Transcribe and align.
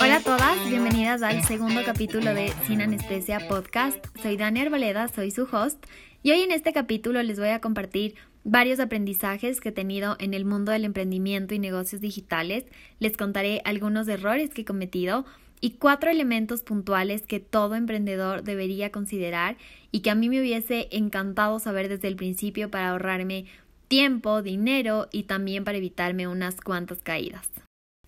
Hola 0.00 0.16
a 0.16 0.20
todas, 0.24 0.70
bienvenidas 0.70 1.22
al 1.22 1.44
segundo 1.44 1.82
capítulo 1.84 2.32
de 2.32 2.50
Sin 2.66 2.80
Anestesia 2.80 3.46
Podcast. 3.46 4.06
Soy 4.22 4.38
Dani 4.38 4.60
Arboleda, 4.60 5.08
soy 5.08 5.30
su 5.32 5.42
host 5.42 5.84
y 6.22 6.30
hoy 6.30 6.40
en 6.40 6.52
este 6.52 6.72
capítulo 6.72 7.22
les 7.22 7.38
voy 7.38 7.50
a 7.50 7.60
compartir 7.60 8.14
varios 8.42 8.80
aprendizajes 8.80 9.60
que 9.60 9.68
he 9.68 9.72
tenido 9.72 10.16
en 10.18 10.32
el 10.32 10.46
mundo 10.46 10.72
del 10.72 10.86
emprendimiento 10.86 11.54
y 11.54 11.58
negocios 11.58 12.00
digitales. 12.00 12.64
Les 13.00 13.18
contaré 13.18 13.60
algunos 13.66 14.08
errores 14.08 14.48
que 14.48 14.62
he 14.62 14.64
cometido 14.64 15.26
y 15.62 15.70
cuatro 15.70 16.10
elementos 16.10 16.62
puntuales 16.62 17.22
que 17.22 17.40
todo 17.40 17.76
emprendedor 17.76 18.42
debería 18.42 18.90
considerar 18.90 19.56
y 19.92 20.00
que 20.00 20.10
a 20.10 20.14
mí 20.14 20.28
me 20.28 20.40
hubiese 20.40 20.88
encantado 20.90 21.58
saber 21.60 21.88
desde 21.88 22.08
el 22.08 22.16
principio 22.16 22.70
para 22.70 22.90
ahorrarme 22.90 23.46
tiempo, 23.86 24.42
dinero 24.42 25.08
y 25.12 25.22
también 25.22 25.62
para 25.62 25.78
evitarme 25.78 26.26
unas 26.26 26.60
cuantas 26.60 27.00
caídas. 27.00 27.48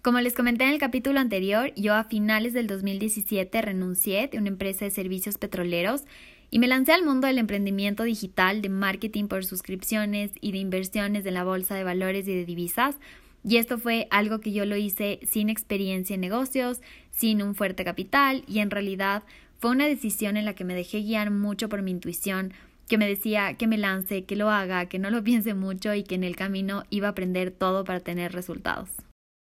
Como 0.02 0.20
les 0.20 0.34
comenté 0.34 0.64
en 0.64 0.70
el 0.70 0.78
capítulo 0.78 1.20
anterior, 1.20 1.72
yo 1.76 1.94
a 1.94 2.04
finales 2.04 2.54
del 2.54 2.66
2017 2.66 3.62
renuncié 3.62 4.28
de 4.28 4.38
una 4.38 4.48
empresa 4.48 4.84
de 4.84 4.90
servicios 4.90 5.38
petroleros 5.38 6.02
y 6.50 6.58
me 6.58 6.66
lancé 6.66 6.92
al 6.92 7.04
mundo 7.04 7.28
del 7.28 7.38
emprendimiento 7.38 8.02
digital, 8.02 8.62
de 8.62 8.68
marketing 8.68 9.28
por 9.28 9.44
suscripciones 9.44 10.32
y 10.40 10.52
de 10.52 10.58
inversiones 10.58 11.22
de 11.22 11.30
la 11.30 11.44
bolsa 11.44 11.76
de 11.76 11.84
valores 11.84 12.26
y 12.26 12.34
de 12.34 12.44
divisas, 12.44 12.96
y 13.44 13.58
esto 13.58 13.78
fue 13.78 14.08
algo 14.10 14.40
que 14.40 14.52
yo 14.52 14.64
lo 14.64 14.76
hice 14.76 15.20
sin 15.22 15.50
experiencia 15.50 16.14
en 16.14 16.20
negocios, 16.20 16.80
sin 17.10 17.42
un 17.42 17.54
fuerte 17.54 17.84
capital 17.84 18.42
y 18.48 18.60
en 18.60 18.70
realidad 18.70 19.22
fue 19.58 19.70
una 19.70 19.86
decisión 19.86 20.36
en 20.36 20.44
la 20.44 20.54
que 20.54 20.64
me 20.64 20.74
dejé 20.74 21.00
guiar 21.00 21.30
mucho 21.30 21.68
por 21.68 21.82
mi 21.82 21.90
intuición, 21.90 22.52
que 22.88 22.98
me 22.98 23.08
decía 23.08 23.54
que 23.54 23.66
me 23.66 23.78
lance, 23.78 24.24
que 24.24 24.36
lo 24.36 24.50
haga, 24.50 24.86
que 24.86 24.98
no 24.98 25.10
lo 25.10 25.22
piense 25.24 25.54
mucho 25.54 25.94
y 25.94 26.02
que 26.04 26.14
en 26.14 26.24
el 26.24 26.36
camino 26.36 26.84
iba 26.90 27.08
a 27.08 27.10
aprender 27.10 27.50
todo 27.50 27.84
para 27.84 28.00
tener 28.00 28.32
resultados. 28.32 28.90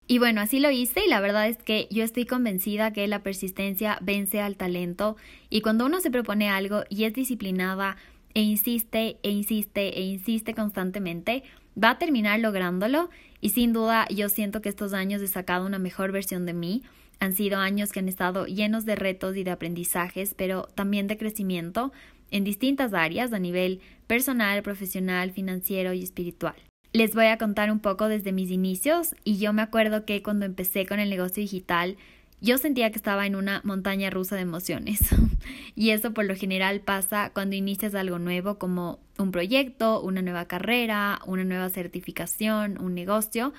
Y 0.06 0.19
bueno, 0.19 0.41
así 0.41 0.58
lo 0.58 0.72
hice 0.72 1.05
y 1.06 1.08
la 1.08 1.20
verdad 1.20 1.48
es 1.48 1.58
que 1.58 1.86
yo 1.91 2.03
estoy 2.03 2.27
convencida 2.27 2.92
que 2.92 3.06
la 3.06 3.22
persistencia 3.22 3.97
vence 4.00 4.41
al 4.41 4.56
talento 4.56 5.16
y 5.50 5.60
cuando 5.60 5.86
uno 5.86 6.00
se 6.00 6.10
propone 6.10 6.48
algo 6.48 6.82
y 6.88 7.05
es 7.05 7.12
disciplinada 7.12 7.97
e 8.34 8.42
insiste 8.42 9.19
e 9.23 9.31
insiste 9.31 9.98
e 9.98 10.03
insiste 10.03 10.55
constantemente, 10.55 11.42
va 11.83 11.91
a 11.91 11.98
terminar 11.98 12.41
lográndolo 12.41 13.11
y 13.41 13.50
sin 13.50 13.72
duda 13.72 14.06
yo 14.09 14.28
siento 14.28 14.61
que 14.61 14.69
estos 14.69 14.92
años 14.92 15.22
he 15.22 15.28
sacado 15.28 15.67
una 15.67 15.78
mejor 15.78 16.12
versión 16.12 16.47
de 16.47 16.55
mí. 16.55 16.83
Han 17.19 17.33
sido 17.34 17.59
años 17.59 17.92
que 17.92 18.00
han 18.00 18.09
estado 18.09 18.47
llenos 18.47 18.87
de 18.87 18.97
retos 18.97 19.37
y 19.37 19.45
de 19.45 19.50
aprendizajes, 19.50 20.34
pero 20.34 20.69
también 20.75 21.06
de 21.06 21.19
crecimiento 21.19 21.92
en 22.31 22.45
distintas 22.45 22.95
áreas 22.95 23.33
a 23.33 23.39
nivel 23.39 23.81
personal, 24.06 24.62
profesional, 24.62 25.31
financiero 25.33 25.92
y 25.92 26.03
espiritual. 26.03 26.55
Les 26.92 27.15
voy 27.15 27.27
a 27.27 27.39
contar 27.39 27.70
un 27.70 27.78
poco 27.78 28.09
desde 28.09 28.33
mis 28.33 28.50
inicios 28.50 29.15
y 29.22 29.39
yo 29.39 29.53
me 29.53 29.62
acuerdo 29.62 30.05
que 30.05 30.22
cuando 30.22 30.44
empecé 30.44 30.87
con 30.87 30.98
el 30.98 31.11
negocio 31.11 31.41
digital 31.41 31.97
yo 32.41 32.56
sentía 32.58 32.91
que 32.91 32.96
estaba 32.96 33.27
en 33.27 33.36
una 33.36 33.60
montaña 33.64 34.10
rusa 34.10 34.36
de 34.36 34.42
emociones. 34.42 35.00
y 35.77 35.91
eso 35.91 36.12
por 36.12 36.24
lo 36.24 36.34
general 36.34 36.80
pasa 36.80 37.30
cuando 37.34 37.56
inicias 37.56 37.94
algo 37.94 38.19
nuevo 38.19 38.58
como 38.58 38.98
un 39.19 39.30
proyecto, 39.30 40.00
una 40.00 40.22
nueva 40.22 40.47
carrera, 40.47 41.20
una 41.27 41.44
nueva 41.44 41.69
certificación, 41.69 42.80
un 42.80 42.94
negocio. 42.94 43.52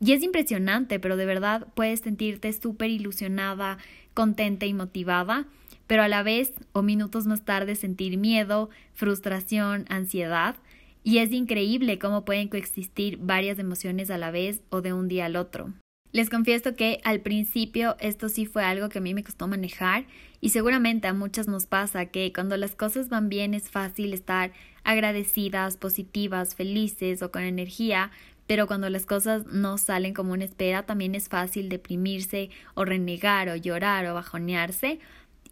Y 0.00 0.12
es 0.12 0.22
impresionante, 0.22 1.00
pero 1.00 1.16
de 1.16 1.26
verdad 1.26 1.66
puedes 1.74 2.00
sentirte 2.00 2.52
súper 2.52 2.90
ilusionada, 2.90 3.78
contenta 4.14 4.64
y 4.66 4.74
motivada, 4.74 5.46
pero 5.86 6.02
a 6.02 6.08
la 6.08 6.22
vez 6.22 6.54
o 6.72 6.82
minutos 6.82 7.26
más 7.26 7.44
tarde 7.44 7.74
sentir 7.74 8.16
miedo, 8.16 8.70
frustración, 8.94 9.86
ansiedad. 9.88 10.56
Y 11.02 11.18
es 11.18 11.32
increíble 11.32 11.98
cómo 11.98 12.24
pueden 12.24 12.48
coexistir 12.48 13.18
varias 13.18 13.58
emociones 13.58 14.10
a 14.10 14.18
la 14.18 14.30
vez 14.30 14.62
o 14.70 14.82
de 14.82 14.92
un 14.92 15.08
día 15.08 15.26
al 15.26 15.36
otro. 15.36 15.72
Les 16.12 16.28
confieso 16.28 16.74
que 16.74 17.00
al 17.04 17.20
principio 17.20 17.96
esto 18.00 18.28
sí 18.28 18.44
fue 18.44 18.64
algo 18.64 18.88
que 18.88 18.98
a 18.98 19.02
mí 19.02 19.14
me 19.14 19.22
costó 19.22 19.46
manejar 19.46 20.06
y 20.40 20.50
seguramente 20.50 21.06
a 21.06 21.14
muchas 21.14 21.46
nos 21.46 21.66
pasa 21.66 22.06
que 22.06 22.32
cuando 22.32 22.56
las 22.56 22.74
cosas 22.74 23.08
van 23.08 23.28
bien 23.28 23.54
es 23.54 23.70
fácil 23.70 24.12
estar 24.12 24.52
agradecidas, 24.82 25.76
positivas, 25.76 26.56
felices 26.56 27.22
o 27.22 27.30
con 27.30 27.42
energía, 27.42 28.10
pero 28.48 28.66
cuando 28.66 28.90
las 28.90 29.06
cosas 29.06 29.46
no 29.46 29.78
salen 29.78 30.12
como 30.12 30.32
una 30.32 30.44
espera 30.44 30.82
también 30.84 31.14
es 31.14 31.28
fácil 31.28 31.68
deprimirse 31.68 32.50
o 32.74 32.84
renegar 32.84 33.48
o 33.48 33.54
llorar 33.54 34.06
o 34.06 34.14
bajonearse. 34.14 34.98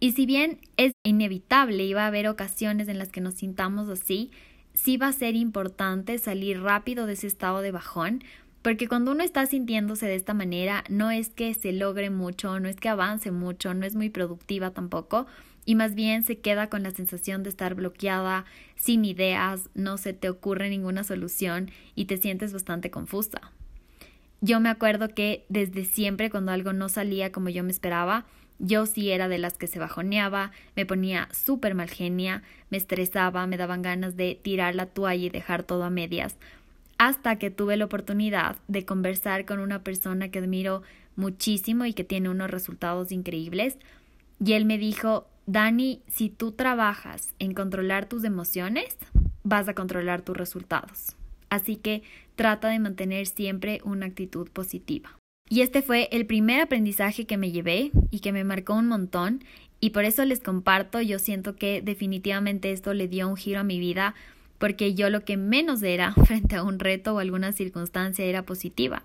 Y 0.00 0.12
si 0.12 0.26
bien 0.26 0.58
es 0.76 0.92
inevitable 1.04 1.84
y 1.84 1.92
va 1.92 2.04
a 2.04 2.08
haber 2.08 2.26
ocasiones 2.26 2.88
en 2.88 2.98
las 2.98 3.10
que 3.10 3.20
nos 3.20 3.34
sintamos 3.34 3.88
así, 3.88 4.32
sí 4.74 4.96
va 4.96 5.08
a 5.08 5.12
ser 5.12 5.36
importante 5.36 6.18
salir 6.18 6.60
rápido 6.60 7.06
de 7.06 7.12
ese 7.12 7.28
estado 7.28 7.60
de 7.60 7.70
bajón 7.70 8.24
porque 8.68 8.86
cuando 8.86 9.12
uno 9.12 9.24
está 9.24 9.46
sintiéndose 9.46 10.04
de 10.04 10.14
esta 10.14 10.34
manera, 10.34 10.84
no 10.90 11.10
es 11.10 11.30
que 11.30 11.54
se 11.54 11.72
logre 11.72 12.10
mucho, 12.10 12.60
no 12.60 12.68
es 12.68 12.76
que 12.76 12.90
avance 12.90 13.30
mucho, 13.30 13.72
no 13.72 13.86
es 13.86 13.96
muy 13.96 14.10
productiva 14.10 14.72
tampoco, 14.72 15.26
y 15.64 15.74
más 15.74 15.94
bien 15.94 16.22
se 16.22 16.40
queda 16.40 16.68
con 16.68 16.82
la 16.82 16.90
sensación 16.90 17.42
de 17.42 17.48
estar 17.48 17.74
bloqueada, 17.74 18.44
sin 18.76 19.06
ideas, 19.06 19.70
no 19.72 19.96
se 19.96 20.12
te 20.12 20.28
ocurre 20.28 20.68
ninguna 20.68 21.02
solución 21.02 21.70
y 21.94 22.04
te 22.04 22.18
sientes 22.18 22.52
bastante 22.52 22.90
confusa. 22.90 23.40
Yo 24.42 24.60
me 24.60 24.68
acuerdo 24.68 25.08
que 25.14 25.46
desde 25.48 25.86
siempre 25.86 26.28
cuando 26.28 26.52
algo 26.52 26.74
no 26.74 26.90
salía 26.90 27.32
como 27.32 27.48
yo 27.48 27.64
me 27.64 27.70
esperaba, 27.70 28.26
yo 28.58 28.86
sí 28.86 29.10
era 29.10 29.28
de 29.28 29.38
las 29.38 29.56
que 29.56 29.66
se 29.66 29.78
bajoneaba, 29.78 30.50
me 30.76 30.84
ponía 30.84 31.28
súper 31.32 31.74
mal 31.74 31.88
genia, 31.88 32.42
me 32.68 32.76
estresaba, 32.76 33.46
me 33.46 33.56
daban 33.56 33.80
ganas 33.82 34.16
de 34.16 34.38
tirar 34.42 34.74
la 34.74 34.86
toalla 34.86 35.24
y 35.24 35.30
dejar 35.30 35.62
todo 35.62 35.84
a 35.84 35.90
medias, 35.90 36.36
hasta 36.98 37.36
que 37.36 37.50
tuve 37.50 37.76
la 37.76 37.86
oportunidad 37.86 38.56
de 38.66 38.84
conversar 38.84 39.46
con 39.46 39.60
una 39.60 39.82
persona 39.82 40.30
que 40.30 40.40
admiro 40.40 40.82
muchísimo 41.16 41.84
y 41.84 41.94
que 41.94 42.04
tiene 42.04 42.28
unos 42.28 42.50
resultados 42.50 43.12
increíbles. 43.12 43.78
Y 44.44 44.52
él 44.52 44.64
me 44.64 44.78
dijo, 44.78 45.26
Dani, 45.46 46.02
si 46.08 46.28
tú 46.28 46.52
trabajas 46.52 47.34
en 47.38 47.54
controlar 47.54 48.08
tus 48.08 48.24
emociones, 48.24 48.96
vas 49.42 49.68
a 49.68 49.74
controlar 49.74 50.22
tus 50.22 50.36
resultados. 50.36 51.16
Así 51.50 51.76
que 51.76 52.02
trata 52.36 52.68
de 52.68 52.78
mantener 52.78 53.26
siempre 53.26 53.80
una 53.84 54.06
actitud 54.06 54.48
positiva. 54.50 55.16
Y 55.48 55.62
este 55.62 55.80
fue 55.80 56.08
el 56.12 56.26
primer 56.26 56.60
aprendizaje 56.60 57.24
que 57.24 57.38
me 57.38 57.50
llevé 57.50 57.90
y 58.10 58.20
que 58.20 58.32
me 58.32 58.44
marcó 58.44 58.74
un 58.74 58.86
montón 58.86 59.42
y 59.80 59.90
por 59.90 60.04
eso 60.04 60.24
les 60.24 60.40
comparto, 60.40 61.00
yo 61.00 61.18
siento 61.18 61.56
que 61.56 61.80
definitivamente 61.82 62.72
esto 62.72 62.94
le 62.94 63.08
dio 63.08 63.28
un 63.28 63.36
giro 63.36 63.60
a 63.60 63.64
mi 63.64 63.78
vida 63.78 64.14
porque 64.58 64.94
yo 64.94 65.10
lo 65.10 65.24
que 65.24 65.36
menos 65.36 65.82
era 65.82 66.12
frente 66.26 66.56
a 66.56 66.62
un 66.62 66.78
reto 66.78 67.14
o 67.14 67.18
alguna 67.18 67.52
circunstancia 67.52 68.24
era 68.24 68.42
positiva. 68.42 69.04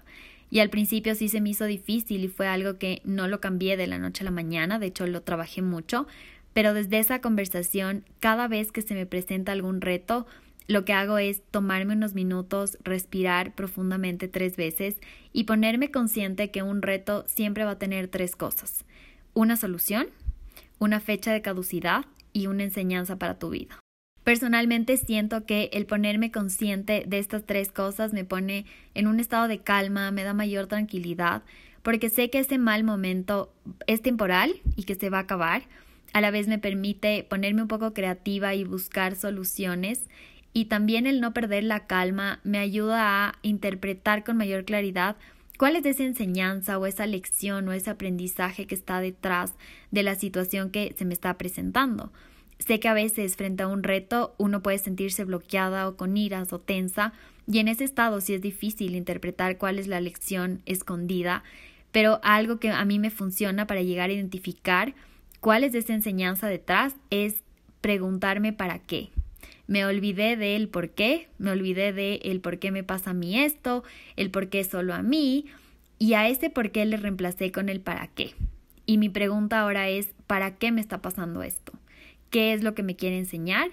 Y 0.49 0.59
al 0.59 0.69
principio 0.69 1.15
sí 1.15 1.29
se 1.29 1.41
me 1.41 1.49
hizo 1.49 1.65
difícil 1.65 2.23
y 2.23 2.27
fue 2.27 2.47
algo 2.47 2.77
que 2.77 3.01
no 3.05 3.27
lo 3.27 3.39
cambié 3.39 3.75
de 3.75 3.87
la 3.87 3.97
noche 3.97 4.23
a 4.23 4.25
la 4.25 4.31
mañana, 4.31 4.77
de 4.77 4.87
hecho 4.87 5.07
lo 5.07 5.21
trabajé 5.21 5.63
mucho, 5.63 6.05
pero 6.53 6.75
desde 6.75 6.99
esa 6.99 7.21
conversación, 7.21 8.03
cada 8.19 8.47
vez 8.47 8.71
que 8.71 8.83
se 8.83 8.93
me 8.93 9.07
presenta 9.07 9.51
algún 9.51 9.81
reto, 9.81 10.27
lo 10.67 10.85
que 10.85 10.93
hago 10.93 11.17
es 11.17 11.41
tomarme 11.51 11.95
unos 11.95 12.13
minutos, 12.13 12.77
respirar 12.83 13.53
profundamente 13.55 14.27
tres 14.27 14.55
veces 14.55 14.97
y 15.33 15.43
ponerme 15.43 15.91
consciente 15.91 16.51
que 16.51 16.63
un 16.63 16.81
reto 16.81 17.25
siempre 17.27 17.65
va 17.65 17.71
a 17.71 17.79
tener 17.79 18.07
tres 18.07 18.35
cosas. 18.35 18.85
Una 19.33 19.57
solución, 19.57 20.07
una 20.79 20.99
fecha 20.99 21.33
de 21.33 21.41
caducidad 21.41 22.05
y 22.31 22.47
una 22.47 22.63
enseñanza 22.63 23.17
para 23.17 23.39
tu 23.39 23.49
vida. 23.49 23.82
Personalmente 24.23 24.95
siento 24.95 25.45
que 25.45 25.69
el 25.73 25.85
ponerme 25.85 26.31
consciente 26.31 27.03
de 27.05 27.19
estas 27.19 27.43
tres 27.43 27.71
cosas 27.71 28.13
me 28.13 28.23
pone 28.23 28.65
en 28.93 29.07
un 29.07 29.19
estado 29.19 29.47
de 29.47 29.59
calma, 29.59 30.11
me 30.11 30.23
da 30.23 30.33
mayor 30.33 30.67
tranquilidad, 30.67 31.43
porque 31.81 32.09
sé 32.09 32.29
que 32.29 32.39
ese 32.39 32.57
mal 32.57 32.85
momento 32.85 33.51
es 33.85 34.01
temporal 34.01 34.53
y 34.77 34.83
que 34.83 34.95
se 34.95 35.09
va 35.09 35.17
a 35.17 35.21
acabar. 35.21 35.63
A 36.13 36.21
la 36.21 36.31
vez 36.31 36.47
me 36.47 36.57
permite 36.57 37.25
ponerme 37.29 37.63
un 37.63 37.67
poco 37.67 37.93
creativa 37.93 38.53
y 38.53 38.63
buscar 38.63 39.15
soluciones 39.15 40.07
y 40.53 40.65
también 40.65 41.05
el 41.05 41.19
no 41.19 41.33
perder 41.33 41.65
la 41.65 41.85
calma 41.87 42.39
me 42.43 42.59
ayuda 42.59 43.27
a 43.27 43.33
interpretar 43.41 44.23
con 44.23 44.37
mayor 44.37 44.63
claridad 44.63 45.17
cuál 45.57 45.75
es 45.75 45.85
esa 45.85 46.03
enseñanza 46.03 46.77
o 46.77 46.85
esa 46.85 47.07
lección 47.07 47.67
o 47.67 47.73
ese 47.73 47.89
aprendizaje 47.89 48.67
que 48.67 48.75
está 48.75 49.01
detrás 49.01 49.53
de 49.91 50.03
la 50.03 50.15
situación 50.15 50.69
que 50.69 50.95
se 50.97 51.03
me 51.03 51.13
está 51.13 51.37
presentando. 51.37 52.11
Sé 52.59 52.79
que 52.79 52.87
a 52.87 52.93
veces 52.93 53.35
frente 53.35 53.63
a 53.63 53.67
un 53.67 53.83
reto 53.83 54.35
uno 54.37 54.61
puede 54.61 54.77
sentirse 54.77 55.25
bloqueada 55.25 55.87
o 55.87 55.95
con 55.95 56.15
iras 56.17 56.53
o 56.53 56.59
tensa 56.59 57.13
y 57.51 57.59
en 57.59 57.67
ese 57.67 57.83
estado 57.83 58.21
sí 58.21 58.33
es 58.33 58.41
difícil 58.41 58.95
interpretar 58.95 59.57
cuál 59.57 59.79
es 59.79 59.87
la 59.87 59.99
lección 59.99 60.61
escondida, 60.65 61.43
pero 61.91 62.19
algo 62.23 62.59
que 62.59 62.69
a 62.69 62.85
mí 62.85 62.99
me 62.99 63.09
funciona 63.09 63.67
para 63.67 63.81
llegar 63.81 64.09
a 64.09 64.13
identificar 64.13 64.93
cuál 65.39 65.63
es 65.63 65.75
esa 65.75 65.93
enseñanza 65.93 66.47
detrás 66.47 66.95
es 67.09 67.43
preguntarme 67.81 68.53
para 68.53 68.79
qué. 68.79 69.09
Me 69.67 69.85
olvidé 69.85 70.35
del 70.37 70.69
por 70.69 70.89
qué, 70.89 71.29
me 71.37 71.51
olvidé 71.51 71.93
de 71.93 72.15
el 72.23 72.39
por 72.39 72.59
qué 72.59 72.71
me 72.71 72.83
pasa 72.83 73.11
a 73.11 73.13
mí 73.13 73.39
esto, 73.39 73.83
el 74.15 74.29
por 74.29 74.49
qué 74.49 74.63
solo 74.63 74.93
a 74.93 75.01
mí, 75.01 75.45
y 75.99 76.13
a 76.15 76.27
ese 76.27 76.49
por 76.49 76.71
qué 76.71 76.85
le 76.85 76.97
reemplacé 76.97 77.51
con 77.51 77.69
el 77.69 77.79
para 77.79 78.07
qué. 78.07 78.33
Y 78.85 78.97
mi 78.97 79.09
pregunta 79.09 79.61
ahora 79.61 79.87
es, 79.89 80.09
¿para 80.27 80.55
qué 80.55 80.71
me 80.71 80.81
está 80.81 81.01
pasando 81.01 81.43
esto? 81.43 81.71
Qué 82.33 82.53
es 82.53 82.63
lo 82.63 82.73
que 82.73 82.81
me 82.81 82.95
quiere 82.95 83.19
enseñar 83.19 83.69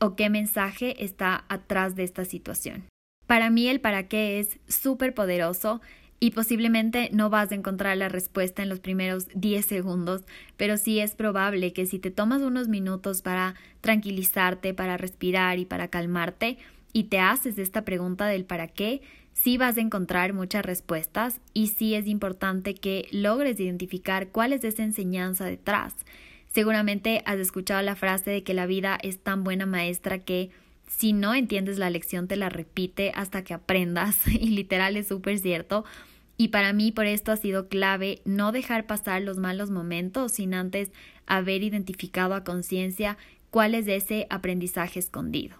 o 0.00 0.16
qué 0.16 0.30
mensaje 0.30 1.04
está 1.04 1.44
atrás 1.48 1.94
de 1.94 2.04
esta 2.04 2.24
situación. 2.24 2.84
Para 3.26 3.50
mí 3.50 3.68
el 3.68 3.80
para 3.80 4.08
qué 4.08 4.40
es 4.40 4.58
súper 4.66 5.12
poderoso 5.12 5.82
y 6.18 6.30
posiblemente 6.30 7.10
no 7.12 7.28
vas 7.28 7.52
a 7.52 7.54
encontrar 7.54 7.98
la 7.98 8.08
respuesta 8.08 8.62
en 8.62 8.70
los 8.70 8.80
primeros 8.80 9.28
10 9.34 9.64
segundos, 9.64 10.22
pero 10.56 10.78
sí 10.78 11.00
es 11.00 11.14
probable 11.14 11.74
que 11.74 11.84
si 11.84 11.98
te 11.98 12.10
tomas 12.10 12.40
unos 12.40 12.66
minutos 12.66 13.20
para 13.20 13.54
tranquilizarte, 13.82 14.72
para 14.72 14.96
respirar 14.96 15.58
y 15.58 15.66
para 15.66 15.88
calmarte, 15.88 16.56
y 16.94 17.04
te 17.04 17.20
haces 17.20 17.58
esta 17.58 17.84
pregunta 17.84 18.26
del 18.26 18.46
para 18.46 18.68
qué, 18.68 19.02
sí 19.34 19.58
vas 19.58 19.76
a 19.76 19.82
encontrar 19.82 20.32
muchas 20.32 20.64
respuestas 20.64 21.42
y 21.52 21.68
sí 21.68 21.94
es 21.94 22.06
importante 22.06 22.74
que 22.74 23.06
logres 23.12 23.60
identificar 23.60 24.28
cuál 24.28 24.54
es 24.54 24.64
esa 24.64 24.82
enseñanza 24.82 25.44
detrás. 25.44 25.94
Seguramente 26.58 27.22
has 27.24 27.38
escuchado 27.38 27.82
la 27.82 27.94
frase 27.94 28.32
de 28.32 28.42
que 28.42 28.52
la 28.52 28.66
vida 28.66 28.98
es 29.00 29.20
tan 29.20 29.44
buena 29.44 29.64
maestra 29.64 30.18
que 30.18 30.50
si 30.88 31.12
no 31.12 31.32
entiendes 31.36 31.78
la 31.78 31.88
lección 31.88 32.26
te 32.26 32.34
la 32.34 32.48
repite 32.48 33.12
hasta 33.14 33.44
que 33.44 33.54
aprendas 33.54 34.26
y 34.26 34.48
literal 34.48 34.96
es 34.96 35.06
súper 35.06 35.38
cierto. 35.38 35.84
Y 36.36 36.48
para 36.48 36.72
mí 36.72 36.90
por 36.90 37.06
esto 37.06 37.30
ha 37.30 37.36
sido 37.36 37.68
clave 37.68 38.22
no 38.24 38.50
dejar 38.50 38.88
pasar 38.88 39.22
los 39.22 39.38
malos 39.38 39.70
momentos 39.70 40.32
sin 40.32 40.52
antes 40.52 40.90
haber 41.28 41.62
identificado 41.62 42.34
a 42.34 42.42
conciencia 42.42 43.18
cuál 43.50 43.76
es 43.76 43.86
ese 43.86 44.26
aprendizaje 44.28 44.98
escondido. 44.98 45.54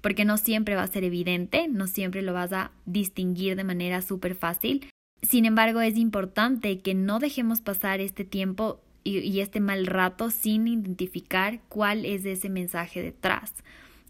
Porque 0.00 0.24
no 0.24 0.38
siempre 0.38 0.76
va 0.76 0.84
a 0.84 0.86
ser 0.86 1.04
evidente, 1.04 1.68
no 1.68 1.86
siempre 1.86 2.22
lo 2.22 2.32
vas 2.32 2.54
a 2.54 2.70
distinguir 2.86 3.54
de 3.54 3.64
manera 3.64 4.00
súper 4.00 4.34
fácil. 4.34 4.88
Sin 5.20 5.44
embargo, 5.44 5.82
es 5.82 5.98
importante 5.98 6.78
que 6.78 6.94
no 6.94 7.18
dejemos 7.18 7.60
pasar 7.60 8.00
este 8.00 8.24
tiempo 8.24 8.80
y, 9.08 9.40
este 9.40 9.60
mal 9.60 9.86
rato 9.86 10.30
sin 10.30 10.68
identificar 10.68 11.60
cuál 11.68 12.04
es 12.04 12.24
ese 12.24 12.48
mensaje 12.48 13.02
detrás 13.02 13.54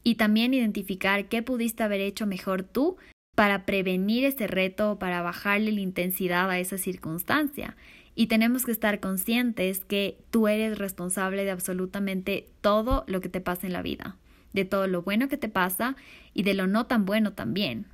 y 0.02 0.16
también 0.16 0.54
identificar 0.54 1.28
qué 1.28 1.42
pudiste 1.42 1.82
haber 1.82 2.00
hecho 2.00 2.26
mejor 2.26 2.62
tú 2.62 2.96
para 3.34 3.66
prevenir 3.66 4.24
ese 4.24 4.46
reto 4.46 4.92
o 4.92 4.98
para 4.98 5.22
bajarle 5.22 5.70
la 5.72 5.80
intensidad 5.80 6.50
a 6.50 6.58
esa 6.58 6.78
circunstancia. 6.78 7.76
Y 8.14 8.26
tenemos 8.26 8.64
que 8.64 8.72
estar 8.72 8.98
conscientes 8.98 9.84
que 9.84 10.18
tú 10.30 10.48
eres 10.48 10.76
responsable 10.76 11.44
de 11.44 11.52
absolutamente 11.52 12.48
todo 12.60 13.04
lo 13.06 13.20
que 13.20 13.28
te 13.28 13.40
pasa 13.40 13.66
en 13.68 13.72
la 13.72 13.82
vida, 13.82 14.16
de 14.52 14.64
todo 14.64 14.88
lo 14.88 15.02
bueno 15.02 15.28
que 15.28 15.36
te 15.36 15.48
pasa 15.48 15.94
y 16.34 16.42
de 16.42 16.54
lo 16.54 16.66
no 16.66 16.86
tan 16.86 17.04
bueno 17.04 17.34
también. 17.34 17.86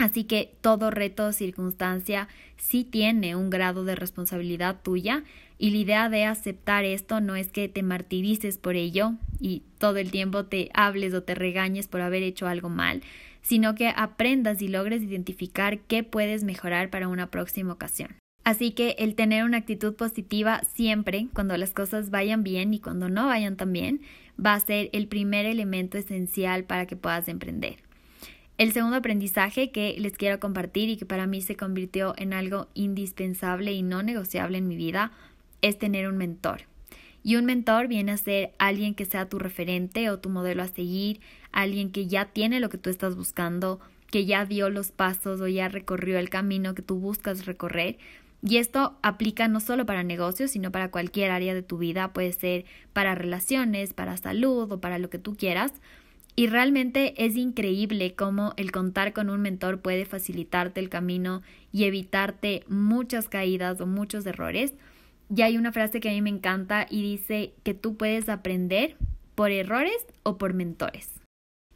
Así 0.00 0.24
que 0.24 0.54
todo 0.62 0.90
reto 0.90 1.26
o 1.26 1.32
circunstancia 1.32 2.26
sí 2.56 2.84
tiene 2.84 3.36
un 3.36 3.50
grado 3.50 3.84
de 3.84 3.94
responsabilidad 3.94 4.80
tuya 4.82 5.24
y 5.58 5.72
la 5.72 5.76
idea 5.76 6.08
de 6.08 6.24
aceptar 6.24 6.86
esto 6.86 7.20
no 7.20 7.36
es 7.36 7.52
que 7.52 7.68
te 7.68 7.82
martirices 7.82 8.56
por 8.56 8.76
ello 8.76 9.12
y 9.40 9.62
todo 9.76 9.98
el 9.98 10.10
tiempo 10.10 10.46
te 10.46 10.70
hables 10.72 11.12
o 11.12 11.22
te 11.22 11.34
regañes 11.34 11.86
por 11.86 12.00
haber 12.00 12.22
hecho 12.22 12.46
algo 12.46 12.70
mal, 12.70 13.02
sino 13.42 13.74
que 13.74 13.92
aprendas 13.94 14.62
y 14.62 14.68
logres 14.68 15.02
identificar 15.02 15.80
qué 15.80 16.02
puedes 16.02 16.44
mejorar 16.44 16.88
para 16.88 17.08
una 17.08 17.30
próxima 17.30 17.74
ocasión. 17.74 18.16
Así 18.42 18.70
que 18.70 18.96
el 19.00 19.14
tener 19.14 19.44
una 19.44 19.58
actitud 19.58 19.94
positiva 19.94 20.62
siempre, 20.72 21.28
cuando 21.34 21.58
las 21.58 21.74
cosas 21.74 22.08
vayan 22.08 22.42
bien 22.42 22.72
y 22.72 22.80
cuando 22.80 23.10
no 23.10 23.26
vayan 23.26 23.58
tan 23.58 23.70
bien, 23.70 24.00
va 24.42 24.54
a 24.54 24.60
ser 24.60 24.88
el 24.94 25.08
primer 25.08 25.44
elemento 25.44 25.98
esencial 25.98 26.64
para 26.64 26.86
que 26.86 26.96
puedas 26.96 27.28
emprender. 27.28 27.89
El 28.60 28.74
segundo 28.74 28.98
aprendizaje 28.98 29.70
que 29.70 29.96
les 29.98 30.18
quiero 30.18 30.38
compartir 30.38 30.90
y 30.90 30.98
que 30.98 31.06
para 31.06 31.26
mí 31.26 31.40
se 31.40 31.56
convirtió 31.56 32.12
en 32.18 32.34
algo 32.34 32.68
indispensable 32.74 33.72
y 33.72 33.80
no 33.80 34.02
negociable 34.02 34.58
en 34.58 34.68
mi 34.68 34.76
vida 34.76 35.12
es 35.62 35.78
tener 35.78 36.06
un 36.06 36.18
mentor. 36.18 36.64
Y 37.22 37.36
un 37.36 37.46
mentor 37.46 37.88
viene 37.88 38.12
a 38.12 38.18
ser 38.18 38.52
alguien 38.58 38.94
que 38.94 39.06
sea 39.06 39.30
tu 39.30 39.38
referente 39.38 40.10
o 40.10 40.18
tu 40.18 40.28
modelo 40.28 40.62
a 40.62 40.68
seguir, 40.68 41.20
alguien 41.52 41.90
que 41.90 42.06
ya 42.06 42.26
tiene 42.26 42.60
lo 42.60 42.68
que 42.68 42.76
tú 42.76 42.90
estás 42.90 43.16
buscando, 43.16 43.80
que 44.10 44.26
ya 44.26 44.44
dio 44.44 44.68
los 44.68 44.90
pasos 44.90 45.40
o 45.40 45.48
ya 45.48 45.70
recorrió 45.70 46.18
el 46.18 46.28
camino 46.28 46.74
que 46.74 46.82
tú 46.82 46.96
buscas 46.96 47.46
recorrer. 47.46 47.96
Y 48.42 48.58
esto 48.58 48.98
aplica 49.00 49.48
no 49.48 49.60
solo 49.60 49.86
para 49.86 50.02
negocios, 50.02 50.50
sino 50.50 50.70
para 50.70 50.90
cualquier 50.90 51.30
área 51.30 51.54
de 51.54 51.62
tu 51.62 51.78
vida, 51.78 52.12
puede 52.12 52.32
ser 52.32 52.66
para 52.92 53.14
relaciones, 53.14 53.94
para 53.94 54.18
salud 54.18 54.70
o 54.70 54.80
para 54.82 54.98
lo 54.98 55.08
que 55.08 55.18
tú 55.18 55.34
quieras. 55.34 55.72
Y 56.40 56.46
realmente 56.46 57.12
es 57.22 57.36
increíble 57.36 58.14
cómo 58.14 58.54
el 58.56 58.72
contar 58.72 59.12
con 59.12 59.28
un 59.28 59.42
mentor 59.42 59.82
puede 59.82 60.06
facilitarte 60.06 60.80
el 60.80 60.88
camino 60.88 61.42
y 61.70 61.84
evitarte 61.84 62.64
muchas 62.66 63.28
caídas 63.28 63.78
o 63.82 63.86
muchos 63.86 64.24
errores. 64.24 64.72
Y 65.28 65.42
hay 65.42 65.58
una 65.58 65.70
frase 65.70 66.00
que 66.00 66.08
a 66.08 66.12
mí 66.12 66.22
me 66.22 66.30
encanta 66.30 66.86
y 66.88 67.02
dice 67.02 67.52
que 67.62 67.74
tú 67.74 67.98
puedes 67.98 68.30
aprender 68.30 68.96
por 69.34 69.50
errores 69.50 70.06
o 70.22 70.38
por 70.38 70.54
mentores. 70.54 71.20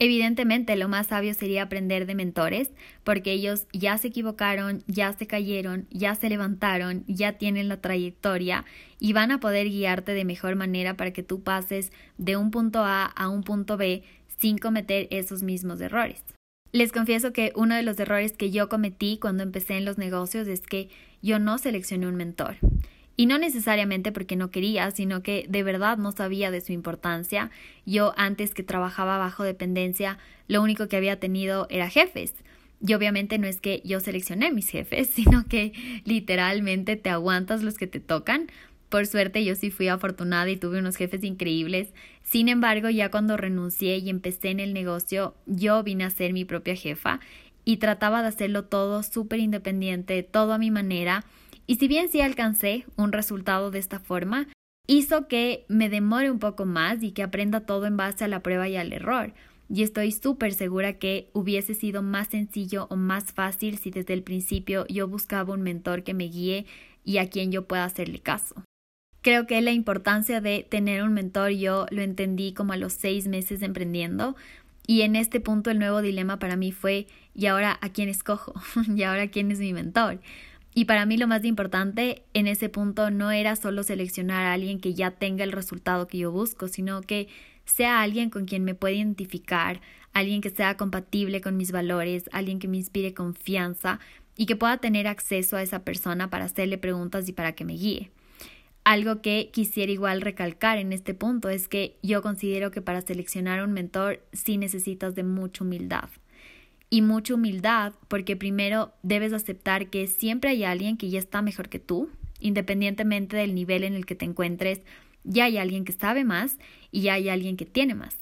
Evidentemente 0.00 0.74
lo 0.74 0.88
más 0.88 1.06
sabio 1.06 1.34
sería 1.34 1.62
aprender 1.62 2.04
de 2.06 2.16
mentores, 2.16 2.70
porque 3.04 3.32
ellos 3.32 3.66
ya 3.72 3.96
se 3.96 4.08
equivocaron, 4.08 4.82
ya 4.88 5.12
se 5.12 5.28
cayeron, 5.28 5.86
ya 5.90 6.16
se 6.16 6.28
levantaron, 6.28 7.04
ya 7.06 7.34
tienen 7.34 7.68
la 7.68 7.80
trayectoria 7.80 8.64
y 8.98 9.12
van 9.12 9.30
a 9.30 9.38
poder 9.38 9.68
guiarte 9.68 10.12
de 10.12 10.24
mejor 10.24 10.56
manera 10.56 10.96
para 10.96 11.12
que 11.12 11.22
tú 11.22 11.42
pases 11.42 11.92
de 12.18 12.36
un 12.36 12.50
punto 12.50 12.80
A 12.80 13.04
a 13.04 13.28
un 13.28 13.44
punto 13.44 13.76
B 13.76 14.02
sin 14.38 14.58
cometer 14.58 15.08
esos 15.10 15.42
mismos 15.42 15.80
errores. 15.80 16.22
Les 16.72 16.90
confieso 16.90 17.32
que 17.32 17.52
uno 17.54 17.76
de 17.76 17.84
los 17.84 17.98
errores 18.00 18.32
que 18.32 18.50
yo 18.50 18.68
cometí 18.68 19.18
cuando 19.20 19.42
empecé 19.42 19.76
en 19.76 19.84
los 19.84 19.96
negocios 19.96 20.48
es 20.48 20.62
que 20.62 20.88
yo 21.22 21.38
no 21.38 21.58
seleccioné 21.58 22.08
un 22.08 22.16
mentor. 22.16 22.56
Y 23.16 23.26
no 23.26 23.38
necesariamente 23.38 24.10
porque 24.10 24.34
no 24.34 24.50
quería, 24.50 24.90
sino 24.90 25.22
que 25.22 25.46
de 25.48 25.62
verdad 25.62 25.98
no 25.98 26.10
sabía 26.10 26.50
de 26.50 26.60
su 26.60 26.72
importancia. 26.72 27.50
Yo 27.86 28.12
antes 28.16 28.54
que 28.54 28.64
trabajaba 28.64 29.18
bajo 29.18 29.44
dependencia, 29.44 30.18
lo 30.48 30.62
único 30.62 30.88
que 30.88 30.96
había 30.96 31.20
tenido 31.20 31.68
era 31.70 31.88
jefes. 31.88 32.34
Y 32.84 32.92
obviamente 32.94 33.38
no 33.38 33.46
es 33.46 33.60
que 33.60 33.80
yo 33.84 34.00
seleccioné 34.00 34.50
mis 34.50 34.68
jefes, 34.68 35.08
sino 35.14 35.46
que 35.46 35.72
literalmente 36.04 36.96
te 36.96 37.10
aguantas 37.10 37.62
los 37.62 37.78
que 37.78 37.86
te 37.86 38.00
tocan 38.00 38.48
por 38.94 39.08
suerte 39.08 39.44
yo 39.44 39.56
sí 39.56 39.72
fui 39.72 39.88
afortunada 39.88 40.48
y 40.48 40.56
tuve 40.56 40.78
unos 40.78 40.94
jefes 40.94 41.24
increíbles. 41.24 41.92
Sin 42.22 42.48
embargo, 42.48 42.88
ya 42.90 43.10
cuando 43.10 43.36
renuncié 43.36 43.98
y 43.98 44.08
empecé 44.08 44.50
en 44.50 44.60
el 44.60 44.72
negocio, 44.72 45.34
yo 45.46 45.82
vine 45.82 46.04
a 46.04 46.10
ser 46.10 46.32
mi 46.32 46.44
propia 46.44 46.76
jefa 46.76 47.18
y 47.64 47.78
trataba 47.78 48.22
de 48.22 48.28
hacerlo 48.28 48.66
todo 48.66 49.02
súper 49.02 49.40
independiente, 49.40 50.22
todo 50.22 50.52
a 50.52 50.58
mi 50.58 50.70
manera. 50.70 51.24
Y 51.66 51.74
si 51.74 51.88
bien 51.88 52.08
sí 52.08 52.20
alcancé 52.20 52.86
un 52.94 53.10
resultado 53.10 53.72
de 53.72 53.80
esta 53.80 53.98
forma, 53.98 54.46
hizo 54.86 55.26
que 55.26 55.64
me 55.66 55.88
demore 55.88 56.30
un 56.30 56.38
poco 56.38 56.64
más 56.64 57.02
y 57.02 57.10
que 57.10 57.24
aprenda 57.24 57.66
todo 57.66 57.86
en 57.86 57.96
base 57.96 58.22
a 58.22 58.28
la 58.28 58.44
prueba 58.44 58.68
y 58.68 58.76
al 58.76 58.92
error. 58.92 59.34
Y 59.68 59.82
estoy 59.82 60.12
súper 60.12 60.52
segura 60.54 61.00
que 61.00 61.30
hubiese 61.32 61.74
sido 61.74 62.00
más 62.02 62.28
sencillo 62.28 62.86
o 62.90 62.94
más 62.94 63.32
fácil 63.32 63.76
si 63.76 63.90
desde 63.90 64.14
el 64.14 64.22
principio 64.22 64.86
yo 64.86 65.08
buscaba 65.08 65.52
un 65.52 65.62
mentor 65.62 66.04
que 66.04 66.14
me 66.14 66.28
guíe 66.28 66.66
y 67.02 67.18
a 67.18 67.28
quien 67.28 67.50
yo 67.50 67.66
pueda 67.66 67.84
hacerle 67.84 68.20
caso. 68.20 68.63
Creo 69.24 69.46
que 69.46 69.62
la 69.62 69.72
importancia 69.72 70.42
de 70.42 70.66
tener 70.68 71.02
un 71.02 71.14
mentor 71.14 71.52
yo 71.52 71.86
lo 71.88 72.02
entendí 72.02 72.52
como 72.52 72.74
a 72.74 72.76
los 72.76 72.92
seis 72.92 73.26
meses 73.26 73.62
emprendiendo 73.62 74.36
y 74.86 75.00
en 75.00 75.16
este 75.16 75.40
punto 75.40 75.70
el 75.70 75.78
nuevo 75.78 76.02
dilema 76.02 76.38
para 76.38 76.56
mí 76.56 76.72
fue 76.72 77.06
¿y 77.34 77.46
ahora 77.46 77.78
a 77.80 77.88
quién 77.88 78.10
escojo? 78.10 78.52
¿y 78.94 79.02
ahora 79.02 79.28
quién 79.28 79.50
es 79.50 79.60
mi 79.60 79.72
mentor? 79.72 80.20
Y 80.74 80.84
para 80.84 81.06
mí 81.06 81.16
lo 81.16 81.26
más 81.26 81.42
importante 81.46 82.22
en 82.34 82.46
ese 82.46 82.68
punto 82.68 83.10
no 83.10 83.30
era 83.30 83.56
solo 83.56 83.82
seleccionar 83.82 84.44
a 84.44 84.52
alguien 84.52 84.78
que 84.78 84.92
ya 84.92 85.12
tenga 85.12 85.42
el 85.42 85.52
resultado 85.52 86.06
que 86.06 86.18
yo 86.18 86.30
busco, 86.30 86.68
sino 86.68 87.00
que 87.00 87.28
sea 87.64 88.02
alguien 88.02 88.28
con 88.28 88.44
quien 88.44 88.62
me 88.62 88.74
pueda 88.74 88.94
identificar, 88.94 89.80
alguien 90.12 90.42
que 90.42 90.50
sea 90.50 90.76
compatible 90.76 91.40
con 91.40 91.56
mis 91.56 91.72
valores, 91.72 92.28
alguien 92.30 92.58
que 92.58 92.68
me 92.68 92.76
inspire 92.76 93.14
confianza 93.14 94.00
y 94.36 94.44
que 94.44 94.56
pueda 94.56 94.76
tener 94.76 95.06
acceso 95.06 95.56
a 95.56 95.62
esa 95.62 95.82
persona 95.82 96.28
para 96.28 96.44
hacerle 96.44 96.76
preguntas 96.76 97.26
y 97.26 97.32
para 97.32 97.52
que 97.52 97.64
me 97.64 97.72
guíe. 97.72 98.10
Algo 98.84 99.22
que 99.22 99.50
quisiera 99.50 99.90
igual 99.90 100.20
recalcar 100.20 100.76
en 100.76 100.92
este 100.92 101.14
punto 101.14 101.48
es 101.48 101.68
que 101.68 101.96
yo 102.02 102.20
considero 102.20 102.70
que 102.70 102.82
para 102.82 103.00
seleccionar 103.00 103.64
un 103.64 103.72
mentor 103.72 104.22
sí 104.34 104.58
necesitas 104.58 105.14
de 105.14 105.22
mucha 105.22 105.64
humildad. 105.64 106.10
Y 106.90 107.00
mucha 107.00 107.34
humildad 107.34 107.94
porque 108.08 108.36
primero 108.36 108.92
debes 109.02 109.32
aceptar 109.32 109.88
que 109.88 110.06
siempre 110.06 110.50
hay 110.50 110.64
alguien 110.64 110.98
que 110.98 111.08
ya 111.08 111.18
está 111.18 111.40
mejor 111.40 111.70
que 111.70 111.78
tú, 111.78 112.10
independientemente 112.40 113.38
del 113.38 113.54
nivel 113.54 113.84
en 113.84 113.94
el 113.94 114.04
que 114.04 114.14
te 114.14 114.26
encuentres, 114.26 114.82
ya 115.24 115.44
hay 115.44 115.56
alguien 115.56 115.86
que 115.86 115.92
sabe 115.92 116.24
más 116.24 116.58
y 116.90 117.00
ya 117.02 117.14
hay 117.14 117.30
alguien 117.30 117.56
que 117.56 117.64
tiene 117.64 117.94
más. 117.94 118.18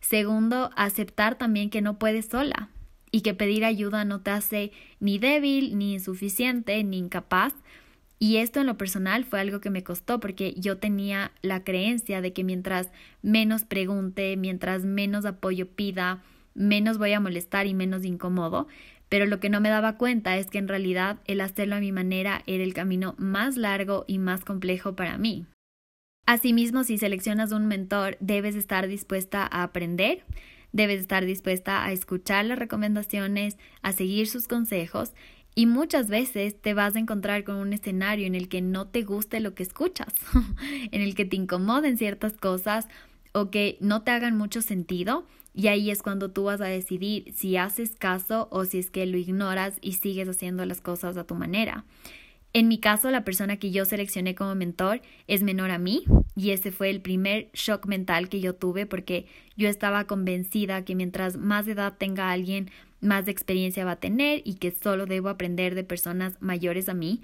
Segundo, 0.00 0.70
aceptar 0.76 1.36
también 1.36 1.70
que 1.70 1.82
no 1.82 1.98
puedes 1.98 2.26
sola 2.26 2.70
y 3.10 3.22
que 3.22 3.34
pedir 3.34 3.64
ayuda 3.64 4.04
no 4.04 4.20
te 4.20 4.30
hace 4.30 4.70
ni 5.00 5.18
débil, 5.18 5.76
ni 5.76 5.94
insuficiente, 5.94 6.84
ni 6.84 6.98
incapaz, 6.98 7.52
y 8.18 8.38
esto 8.38 8.60
en 8.60 8.66
lo 8.66 8.76
personal 8.76 9.24
fue 9.24 9.40
algo 9.40 9.60
que 9.60 9.70
me 9.70 9.84
costó 9.84 10.18
porque 10.18 10.54
yo 10.54 10.78
tenía 10.78 11.30
la 11.40 11.62
creencia 11.62 12.20
de 12.20 12.32
que 12.32 12.42
mientras 12.42 12.90
menos 13.22 13.64
pregunte, 13.64 14.36
mientras 14.36 14.84
menos 14.84 15.24
apoyo 15.24 15.68
pida, 15.68 16.22
menos 16.54 16.98
voy 16.98 17.12
a 17.12 17.20
molestar 17.20 17.66
y 17.66 17.74
menos 17.74 18.04
incómodo. 18.04 18.66
Pero 19.08 19.24
lo 19.24 19.40
que 19.40 19.48
no 19.48 19.60
me 19.60 19.70
daba 19.70 19.96
cuenta 19.96 20.36
es 20.36 20.48
que 20.48 20.58
en 20.58 20.68
realidad 20.68 21.18
el 21.26 21.40
hacerlo 21.40 21.76
a 21.76 21.80
mi 21.80 21.92
manera 21.92 22.42
era 22.46 22.64
el 22.64 22.74
camino 22.74 23.14
más 23.18 23.56
largo 23.56 24.04
y 24.06 24.18
más 24.18 24.44
complejo 24.44 24.96
para 24.96 25.16
mí. 25.16 25.46
Asimismo, 26.26 26.84
si 26.84 26.98
seleccionas 26.98 27.52
un 27.52 27.68
mentor, 27.68 28.18
debes 28.20 28.54
estar 28.54 28.86
dispuesta 28.86 29.48
a 29.50 29.62
aprender, 29.62 30.24
debes 30.72 31.00
estar 31.00 31.24
dispuesta 31.24 31.84
a 31.84 31.92
escuchar 31.92 32.44
las 32.44 32.58
recomendaciones, 32.58 33.56
a 33.80 33.92
seguir 33.92 34.26
sus 34.26 34.46
consejos 34.46 35.14
y 35.54 35.66
muchas 35.66 36.08
veces 36.08 36.60
te 36.60 36.74
vas 36.74 36.96
a 36.96 36.98
encontrar 36.98 37.44
con 37.44 37.56
un 37.56 37.72
escenario 37.72 38.26
en 38.26 38.34
el 38.34 38.48
que 38.48 38.60
no 38.62 38.86
te 38.86 39.02
guste 39.02 39.40
lo 39.40 39.54
que 39.54 39.62
escuchas, 39.62 40.14
en 40.92 41.02
el 41.02 41.14
que 41.14 41.24
te 41.24 41.36
incomoden 41.36 41.98
ciertas 41.98 42.34
cosas 42.34 42.86
o 43.32 43.50
que 43.50 43.76
no 43.80 44.02
te 44.02 44.10
hagan 44.10 44.36
mucho 44.36 44.62
sentido 44.62 45.26
y 45.54 45.66
ahí 45.66 45.90
es 45.90 46.02
cuando 46.02 46.30
tú 46.30 46.44
vas 46.44 46.60
a 46.60 46.66
decidir 46.66 47.34
si 47.34 47.56
haces 47.56 47.96
caso 47.96 48.46
o 48.52 48.64
si 48.64 48.78
es 48.78 48.90
que 48.90 49.06
lo 49.06 49.18
ignoras 49.18 49.78
y 49.80 49.94
sigues 49.94 50.28
haciendo 50.28 50.64
las 50.64 50.80
cosas 50.80 51.16
a 51.16 51.24
tu 51.24 51.34
manera. 51.34 51.84
En 52.54 52.66
mi 52.66 52.78
caso, 52.78 53.10
la 53.10 53.24
persona 53.24 53.58
que 53.58 53.70
yo 53.70 53.84
seleccioné 53.84 54.34
como 54.34 54.54
mentor 54.54 55.02
es 55.26 55.42
menor 55.42 55.70
a 55.70 55.78
mí 55.78 56.04
y 56.34 56.50
ese 56.50 56.72
fue 56.72 56.88
el 56.88 57.02
primer 57.02 57.50
shock 57.52 57.86
mental 57.86 58.28
que 58.28 58.40
yo 58.40 58.54
tuve 58.54 58.86
porque 58.86 59.26
yo 59.56 59.68
estaba 59.68 60.06
convencida 60.06 60.84
que 60.84 60.94
mientras 60.94 61.36
más 61.36 61.68
edad 61.68 61.94
tenga 61.98 62.30
alguien, 62.30 62.70
más 63.00 63.28
experiencia 63.28 63.84
va 63.84 63.92
a 63.92 64.00
tener 64.00 64.40
y 64.44 64.54
que 64.54 64.70
solo 64.70 65.04
debo 65.04 65.28
aprender 65.28 65.74
de 65.74 65.84
personas 65.84 66.40
mayores 66.40 66.88
a 66.88 66.94
mí. 66.94 67.20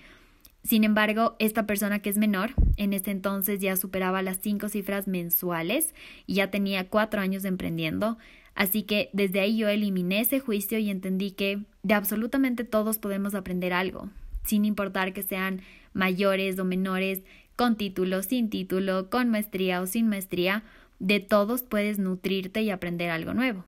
Sin 0.62 0.85
embargo, 0.85 1.37
esta 1.38 1.66
persona 1.66 2.00
que 2.00 2.11
es 2.11 2.19
menor, 2.19 2.50
en 2.76 2.93
ese 2.93 3.11
entonces 3.11 3.61
ya 3.61 3.76
superaba 3.76 4.23
las 4.23 4.38
cinco 4.38 4.69
cifras 4.69 5.09
mensuales 5.09 5.95
y 6.26 6.35
ya 6.35 6.50
tenía 6.50 6.88
cuatro 6.88 7.21
años 7.21 7.45
emprendiendo. 7.45 8.19
Así 8.54 8.83
que 8.83 9.11
desde 9.12 9.40
ahí 9.40 9.57
yo 9.57 9.69
eliminé 9.69 10.21
ese 10.21 10.38
juicio 10.38 10.78
y 10.78 10.90
entendí 10.90 11.33
que 11.33 11.61
de 11.83 11.95
absolutamente 11.95 12.64
todos 12.64 12.99
podemos 12.99 13.35
aprender 13.35 13.73
algo 13.73 14.11
sin 14.44 14.64
importar 14.64 15.12
que 15.12 15.22
sean 15.22 15.62
mayores 15.92 16.58
o 16.58 16.64
menores, 16.64 17.22
con 17.56 17.76
título, 17.76 18.22
sin 18.22 18.50
título, 18.50 19.10
con 19.10 19.30
maestría 19.30 19.80
o 19.80 19.86
sin 19.86 20.08
maestría, 20.08 20.64
de 20.98 21.20
todos 21.20 21.62
puedes 21.62 21.98
nutrirte 21.98 22.62
y 22.62 22.70
aprender 22.70 23.10
algo 23.10 23.34
nuevo. 23.34 23.64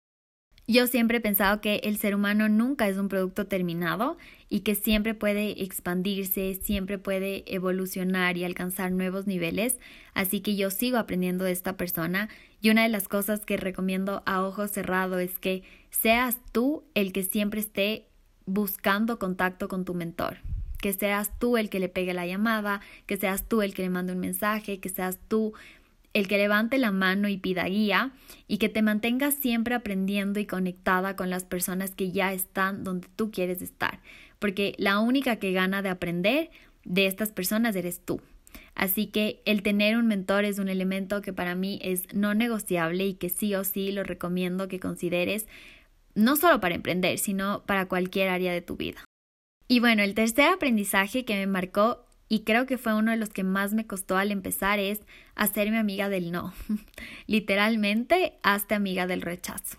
Yo 0.68 0.88
siempre 0.88 1.18
he 1.18 1.20
pensado 1.20 1.60
que 1.60 1.76
el 1.84 1.96
ser 1.96 2.16
humano 2.16 2.48
nunca 2.48 2.88
es 2.88 2.96
un 2.96 3.08
producto 3.08 3.46
terminado 3.46 4.16
y 4.48 4.60
que 4.60 4.74
siempre 4.74 5.14
puede 5.14 5.62
expandirse, 5.62 6.54
siempre 6.54 6.98
puede 6.98 7.44
evolucionar 7.46 8.36
y 8.36 8.42
alcanzar 8.42 8.90
nuevos 8.90 9.28
niveles, 9.28 9.78
así 10.12 10.40
que 10.40 10.56
yo 10.56 10.70
sigo 10.70 10.98
aprendiendo 10.98 11.44
de 11.44 11.52
esta 11.52 11.76
persona 11.76 12.28
y 12.60 12.70
una 12.70 12.82
de 12.82 12.88
las 12.88 13.06
cosas 13.06 13.46
que 13.46 13.56
recomiendo 13.56 14.24
a 14.26 14.42
ojo 14.42 14.66
cerrado 14.66 15.20
es 15.20 15.38
que 15.38 15.62
seas 15.90 16.38
tú 16.50 16.82
el 16.94 17.12
que 17.12 17.22
siempre 17.22 17.60
esté 17.60 18.08
buscando 18.44 19.20
contacto 19.20 19.68
con 19.68 19.84
tu 19.84 19.94
mentor 19.94 20.38
que 20.80 20.92
seas 20.92 21.30
tú 21.38 21.56
el 21.56 21.70
que 21.70 21.80
le 21.80 21.88
pegue 21.88 22.14
la 22.14 22.26
llamada, 22.26 22.80
que 23.06 23.16
seas 23.16 23.48
tú 23.48 23.62
el 23.62 23.74
que 23.74 23.82
le 23.82 23.90
mande 23.90 24.12
un 24.12 24.20
mensaje, 24.20 24.78
que 24.78 24.88
seas 24.88 25.18
tú 25.28 25.54
el 26.12 26.28
que 26.28 26.38
levante 26.38 26.78
la 26.78 26.92
mano 26.92 27.28
y 27.28 27.36
pida 27.36 27.64
guía 27.64 28.12
y 28.48 28.56
que 28.56 28.70
te 28.70 28.80
mantengas 28.80 29.34
siempre 29.34 29.74
aprendiendo 29.74 30.40
y 30.40 30.46
conectada 30.46 31.14
con 31.14 31.28
las 31.28 31.44
personas 31.44 31.90
que 31.90 32.10
ya 32.10 32.32
están 32.32 32.84
donde 32.84 33.08
tú 33.16 33.30
quieres 33.30 33.60
estar, 33.60 34.00
porque 34.38 34.74
la 34.78 34.98
única 34.98 35.36
que 35.36 35.52
gana 35.52 35.82
de 35.82 35.90
aprender 35.90 36.50
de 36.84 37.06
estas 37.06 37.32
personas 37.32 37.76
eres 37.76 38.00
tú. 38.00 38.22
Así 38.74 39.06
que 39.06 39.42
el 39.44 39.62
tener 39.62 39.96
un 39.96 40.06
mentor 40.06 40.44
es 40.44 40.58
un 40.58 40.68
elemento 40.68 41.20
que 41.20 41.32
para 41.32 41.54
mí 41.54 41.78
es 41.82 42.12
no 42.14 42.34
negociable 42.34 43.06
y 43.06 43.14
que 43.14 43.28
sí 43.28 43.54
o 43.54 43.64
sí 43.64 43.92
lo 43.92 44.02
recomiendo 44.02 44.68
que 44.68 44.80
consideres 44.80 45.46
no 46.14 46.36
solo 46.36 46.60
para 46.60 46.74
emprender, 46.74 47.18
sino 47.18 47.62
para 47.66 47.88
cualquier 47.88 48.30
área 48.30 48.52
de 48.52 48.62
tu 48.62 48.76
vida. 48.76 49.05
Y 49.68 49.80
bueno, 49.80 50.02
el 50.02 50.14
tercer 50.14 50.48
aprendizaje 50.48 51.24
que 51.24 51.34
me 51.34 51.46
marcó 51.46 52.06
y 52.28 52.40
creo 52.40 52.66
que 52.66 52.78
fue 52.78 52.94
uno 52.94 53.12
de 53.12 53.16
los 53.16 53.30
que 53.30 53.44
más 53.44 53.72
me 53.72 53.86
costó 53.86 54.16
al 54.16 54.32
empezar 54.32 54.78
es 54.78 55.00
hacerme 55.34 55.78
amiga 55.78 56.08
del 56.08 56.32
no. 56.32 56.52
Literalmente, 57.26 58.34
hazte 58.42 58.74
amiga 58.74 59.06
del 59.06 59.22
rechazo. 59.22 59.78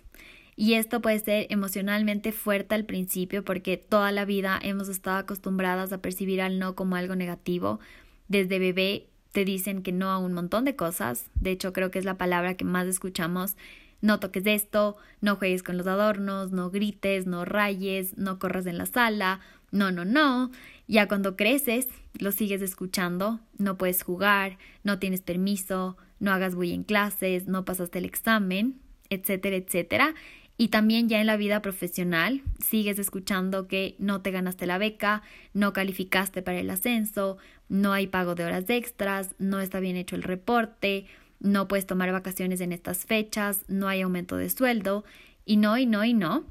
Y 0.56 0.74
esto 0.74 1.02
puede 1.02 1.20
ser 1.20 1.48
emocionalmente 1.50 2.32
fuerte 2.32 2.74
al 2.74 2.86
principio 2.86 3.44
porque 3.44 3.78
toda 3.78 4.12
la 4.12 4.26
vida 4.26 4.60
hemos 4.62 4.90
estado 4.90 5.18
acostumbradas 5.18 5.94
a 5.94 6.02
percibir 6.02 6.42
al 6.42 6.58
no 6.58 6.76
como 6.76 6.96
algo 6.96 7.16
negativo. 7.16 7.80
Desde 8.28 8.60
bebé 8.60 9.08
te 9.34 9.46
dicen 9.46 9.84
que 9.84 9.92
no 9.92 10.10
a 10.10 10.18
un 10.18 10.34
montón 10.34 10.66
de 10.66 10.76
cosas. 10.76 11.30
De 11.36 11.52
hecho, 11.52 11.74
creo 11.74 11.92
que 11.92 12.00
es 12.00 12.06
la 12.06 12.18
palabra 12.18 12.56
que 12.56 12.66
más 12.66 12.88
escuchamos. 12.88 13.56
No 14.02 14.20
toques 14.20 14.46
esto, 14.46 14.98
no 15.22 15.36
juegues 15.36 15.64
con 15.64 15.78
los 15.78 15.86
adornos, 15.86 16.52
no 16.52 16.72
grites, 16.72 17.28
no 17.28 17.46
rayes, 17.46 18.18
no 18.18 18.40
corras 18.40 18.66
en 18.66 18.78
la 18.78 18.86
sala, 18.86 19.42
no, 19.72 19.92
no, 19.92 20.06
no. 20.06 20.52
Ya 20.88 21.08
cuando 21.08 21.36
creces, 21.36 21.88
lo 22.18 22.32
sigues 22.32 22.62
escuchando, 22.62 23.40
no 23.58 23.78
puedes 23.78 24.04
jugar, 24.04 24.58
no 24.84 25.00
tienes 25.00 25.22
permiso, 25.22 25.98
no 26.20 26.32
hagas 26.32 26.56
bulla 26.56 26.74
en 26.74 26.84
clases, 26.84 27.48
no 27.48 27.66
pasaste 27.66 28.00
el 28.00 28.06
examen, 28.06 28.80
etcétera, 29.10 29.58
etcétera. 29.58 30.16
Y 30.58 30.70
también 30.70 31.08
ya 31.08 31.22
en 31.22 31.28
la 31.28 31.38
vida 31.38 31.62
profesional 31.62 32.42
sigues 32.60 32.98
escuchando 32.98 33.68
que 33.68 33.96
no 34.00 34.22
te 34.22 34.32
ganaste 34.32 34.66
la 34.66 34.80
beca, 34.80 35.22
no 35.54 35.72
calificaste 35.72 36.42
para 36.42 36.60
el 36.60 36.70
ascenso, 36.70 37.38
no 37.70 37.94
hay 37.94 38.08
pago 38.08 38.34
de 38.34 38.46
horas 38.46 38.70
extras, 38.70 39.36
no 39.38 39.60
está 39.60 39.80
bien 39.80 39.98
hecho 39.98 40.16
el 40.16 40.24
reporte, 40.24 41.06
no 41.40 41.68
puedes 41.68 41.86
tomar 41.86 42.12
vacaciones 42.12 42.62
en 42.62 42.72
estas 42.72 43.06
fechas, 43.06 43.66
no 43.68 43.88
hay 43.88 44.02
aumento 44.02 44.38
de 44.38 44.50
sueldo, 44.50 45.04
y 45.46 45.58
no, 45.58 45.78
y 45.78 45.86
no, 45.86 46.04
y 46.04 46.14
no. 46.14 46.44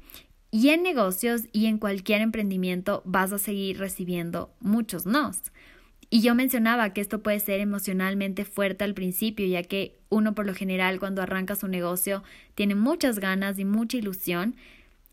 Y 0.57 0.69
en 0.69 0.81
negocios 0.81 1.43
y 1.53 1.67
en 1.67 1.77
cualquier 1.77 2.19
emprendimiento 2.19 3.03
vas 3.05 3.31
a 3.31 3.37
seguir 3.37 3.77
recibiendo 3.77 4.49
muchos 4.59 5.05
nos. 5.05 5.51
Y 6.09 6.21
yo 6.21 6.33
mencionaba 6.33 6.93
que 6.93 7.01
esto 7.01 7.21
puede 7.21 7.39
ser 7.39 7.59
emocionalmente 7.59 8.43
fuerte 8.43 8.83
al 8.83 8.95
principio, 8.95 9.45
ya 9.45 9.61
que 9.61 9.99
uno 10.09 10.33
por 10.33 10.47
lo 10.47 10.55
general 10.55 10.99
cuando 10.99 11.21
arranca 11.21 11.55
su 11.55 11.67
negocio 11.67 12.23
tiene 12.55 12.73
muchas 12.73 13.19
ganas 13.19 13.59
y 13.59 13.65
mucha 13.65 13.97
ilusión 13.97 14.55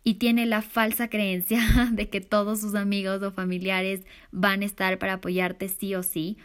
y 0.02 0.14
tiene 0.14 0.46
la 0.46 0.62
falsa 0.62 1.08
creencia 1.08 1.60
de 1.92 2.08
que 2.08 2.22
todos 2.22 2.62
sus 2.62 2.74
amigos 2.74 3.22
o 3.22 3.30
familiares 3.30 4.00
van 4.32 4.62
a 4.62 4.64
estar 4.64 4.98
para 4.98 5.12
apoyarte 5.12 5.68
sí 5.68 5.94
o 5.94 6.02
sí. 6.02 6.38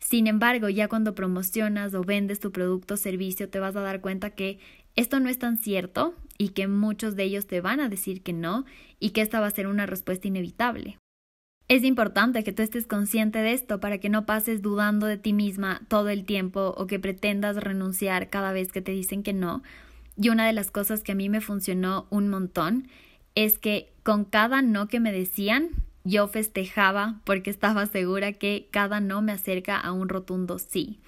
Sin 0.00 0.28
embargo, 0.28 0.70
ya 0.70 0.88
cuando 0.88 1.14
promocionas 1.14 1.92
o 1.92 2.04
vendes 2.04 2.40
tu 2.40 2.52
producto 2.52 2.94
o 2.94 2.96
servicio, 2.96 3.50
te 3.50 3.60
vas 3.60 3.76
a 3.76 3.82
dar 3.82 4.00
cuenta 4.00 4.30
que 4.30 4.58
esto 4.96 5.20
no 5.20 5.28
es 5.28 5.38
tan 5.38 5.58
cierto 5.58 6.14
y 6.38 6.50
que 6.50 6.68
muchos 6.68 7.16
de 7.16 7.24
ellos 7.24 7.46
te 7.46 7.60
van 7.60 7.80
a 7.80 7.88
decir 7.88 8.22
que 8.22 8.32
no 8.32 8.64
y 8.98 9.10
que 9.10 9.20
esta 9.20 9.40
va 9.40 9.46
a 9.46 9.50
ser 9.50 9.66
una 9.66 9.86
respuesta 9.86 10.28
inevitable. 10.28 10.98
Es 11.68 11.82
importante 11.82 12.44
que 12.44 12.52
tú 12.52 12.62
estés 12.62 12.86
consciente 12.86 13.40
de 13.40 13.52
esto 13.52 13.80
para 13.80 13.98
que 13.98 14.08
no 14.08 14.24
pases 14.24 14.62
dudando 14.62 15.06
de 15.06 15.16
ti 15.16 15.32
misma 15.32 15.82
todo 15.88 16.08
el 16.10 16.24
tiempo 16.24 16.74
o 16.76 16.86
que 16.86 17.00
pretendas 17.00 17.56
renunciar 17.56 18.30
cada 18.30 18.52
vez 18.52 18.70
que 18.70 18.82
te 18.82 18.92
dicen 18.92 19.22
que 19.22 19.32
no. 19.32 19.62
Y 20.16 20.28
una 20.28 20.46
de 20.46 20.52
las 20.52 20.70
cosas 20.70 21.02
que 21.02 21.12
a 21.12 21.16
mí 21.16 21.28
me 21.28 21.40
funcionó 21.40 22.06
un 22.10 22.28
montón 22.28 22.88
es 23.34 23.58
que 23.58 23.92
con 24.02 24.24
cada 24.24 24.62
no 24.62 24.86
que 24.86 25.00
me 25.00 25.12
decían, 25.12 25.70
yo 26.04 26.28
festejaba 26.28 27.20
porque 27.24 27.50
estaba 27.50 27.84
segura 27.86 28.32
que 28.32 28.68
cada 28.70 29.00
no 29.00 29.20
me 29.20 29.32
acerca 29.32 29.76
a 29.76 29.90
un 29.92 30.08
rotundo 30.08 30.60
sí. 30.60 31.00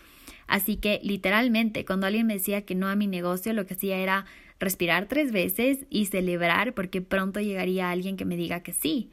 Así 0.49 0.77
que 0.77 0.99
literalmente 1.05 1.85
cuando 1.85 2.07
alguien 2.07 2.27
me 2.27 2.35
decía 2.35 2.63
que 2.63 2.75
no 2.75 2.89
a 2.89 2.97
mi 2.97 3.07
negocio, 3.07 3.53
lo 3.53 3.67
que 3.67 3.75
hacía 3.75 3.99
era 3.99 4.25
respirar 4.59 5.07
tres 5.07 5.31
veces 5.31 5.87
y 5.91 6.07
celebrar 6.07 6.75
porque 6.75 7.03
pronto 7.03 7.39
llegaría 7.39 7.91
alguien 7.91 8.17
que 8.17 8.25
me 8.25 8.37
diga 8.37 8.61
que 8.61 8.73
sí. 8.73 9.11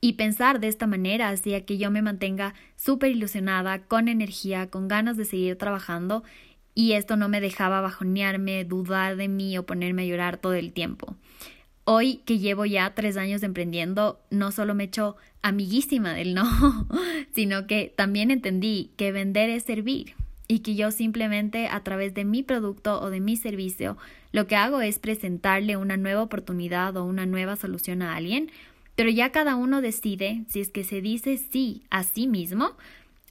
Y 0.00 0.14
pensar 0.14 0.58
de 0.58 0.66
esta 0.66 0.88
manera 0.88 1.28
hacía 1.28 1.64
que 1.64 1.78
yo 1.78 1.92
me 1.92 2.02
mantenga 2.02 2.54
súper 2.76 3.12
ilusionada, 3.12 3.84
con 3.84 4.08
energía, 4.08 4.68
con 4.68 4.88
ganas 4.88 5.16
de 5.16 5.24
seguir 5.24 5.56
trabajando 5.56 6.24
y 6.74 6.92
esto 6.92 7.16
no 7.16 7.28
me 7.28 7.40
dejaba 7.40 7.80
bajonearme, 7.80 8.64
dudar 8.64 9.16
de 9.16 9.28
mí 9.28 9.56
o 9.56 9.64
ponerme 9.64 10.02
a 10.02 10.06
llorar 10.06 10.38
todo 10.38 10.54
el 10.54 10.72
tiempo. 10.72 11.14
Hoy 11.84 12.16
que 12.24 12.40
llevo 12.40 12.64
ya 12.64 12.92
tres 12.94 13.16
años 13.16 13.44
emprendiendo, 13.44 14.20
no 14.30 14.50
solo 14.50 14.74
me 14.74 14.84
echo 14.84 15.16
amiguísima 15.42 16.12
del 16.12 16.34
no, 16.34 16.88
sino 17.34 17.68
que 17.68 17.92
también 17.96 18.32
entendí 18.32 18.90
que 18.96 19.12
vender 19.12 19.48
es 19.48 19.62
servir 19.62 20.16
y 20.48 20.60
que 20.60 20.74
yo 20.74 20.90
simplemente 20.90 21.68
a 21.68 21.82
través 21.82 22.14
de 22.14 22.24
mi 22.24 22.42
producto 22.42 23.00
o 23.00 23.10
de 23.10 23.20
mi 23.20 23.36
servicio 23.36 23.96
lo 24.32 24.46
que 24.46 24.56
hago 24.56 24.80
es 24.80 24.98
presentarle 24.98 25.76
una 25.76 25.96
nueva 25.96 26.22
oportunidad 26.22 26.96
o 26.96 27.04
una 27.04 27.26
nueva 27.26 27.56
solución 27.56 28.02
a 28.02 28.16
alguien, 28.16 28.50
pero 28.96 29.10
ya 29.10 29.30
cada 29.30 29.56
uno 29.56 29.80
decide 29.80 30.44
si 30.48 30.60
es 30.60 30.70
que 30.70 30.84
se 30.84 31.00
dice 31.00 31.36
sí 31.36 31.82
a 31.90 32.02
sí 32.02 32.26
mismo 32.26 32.72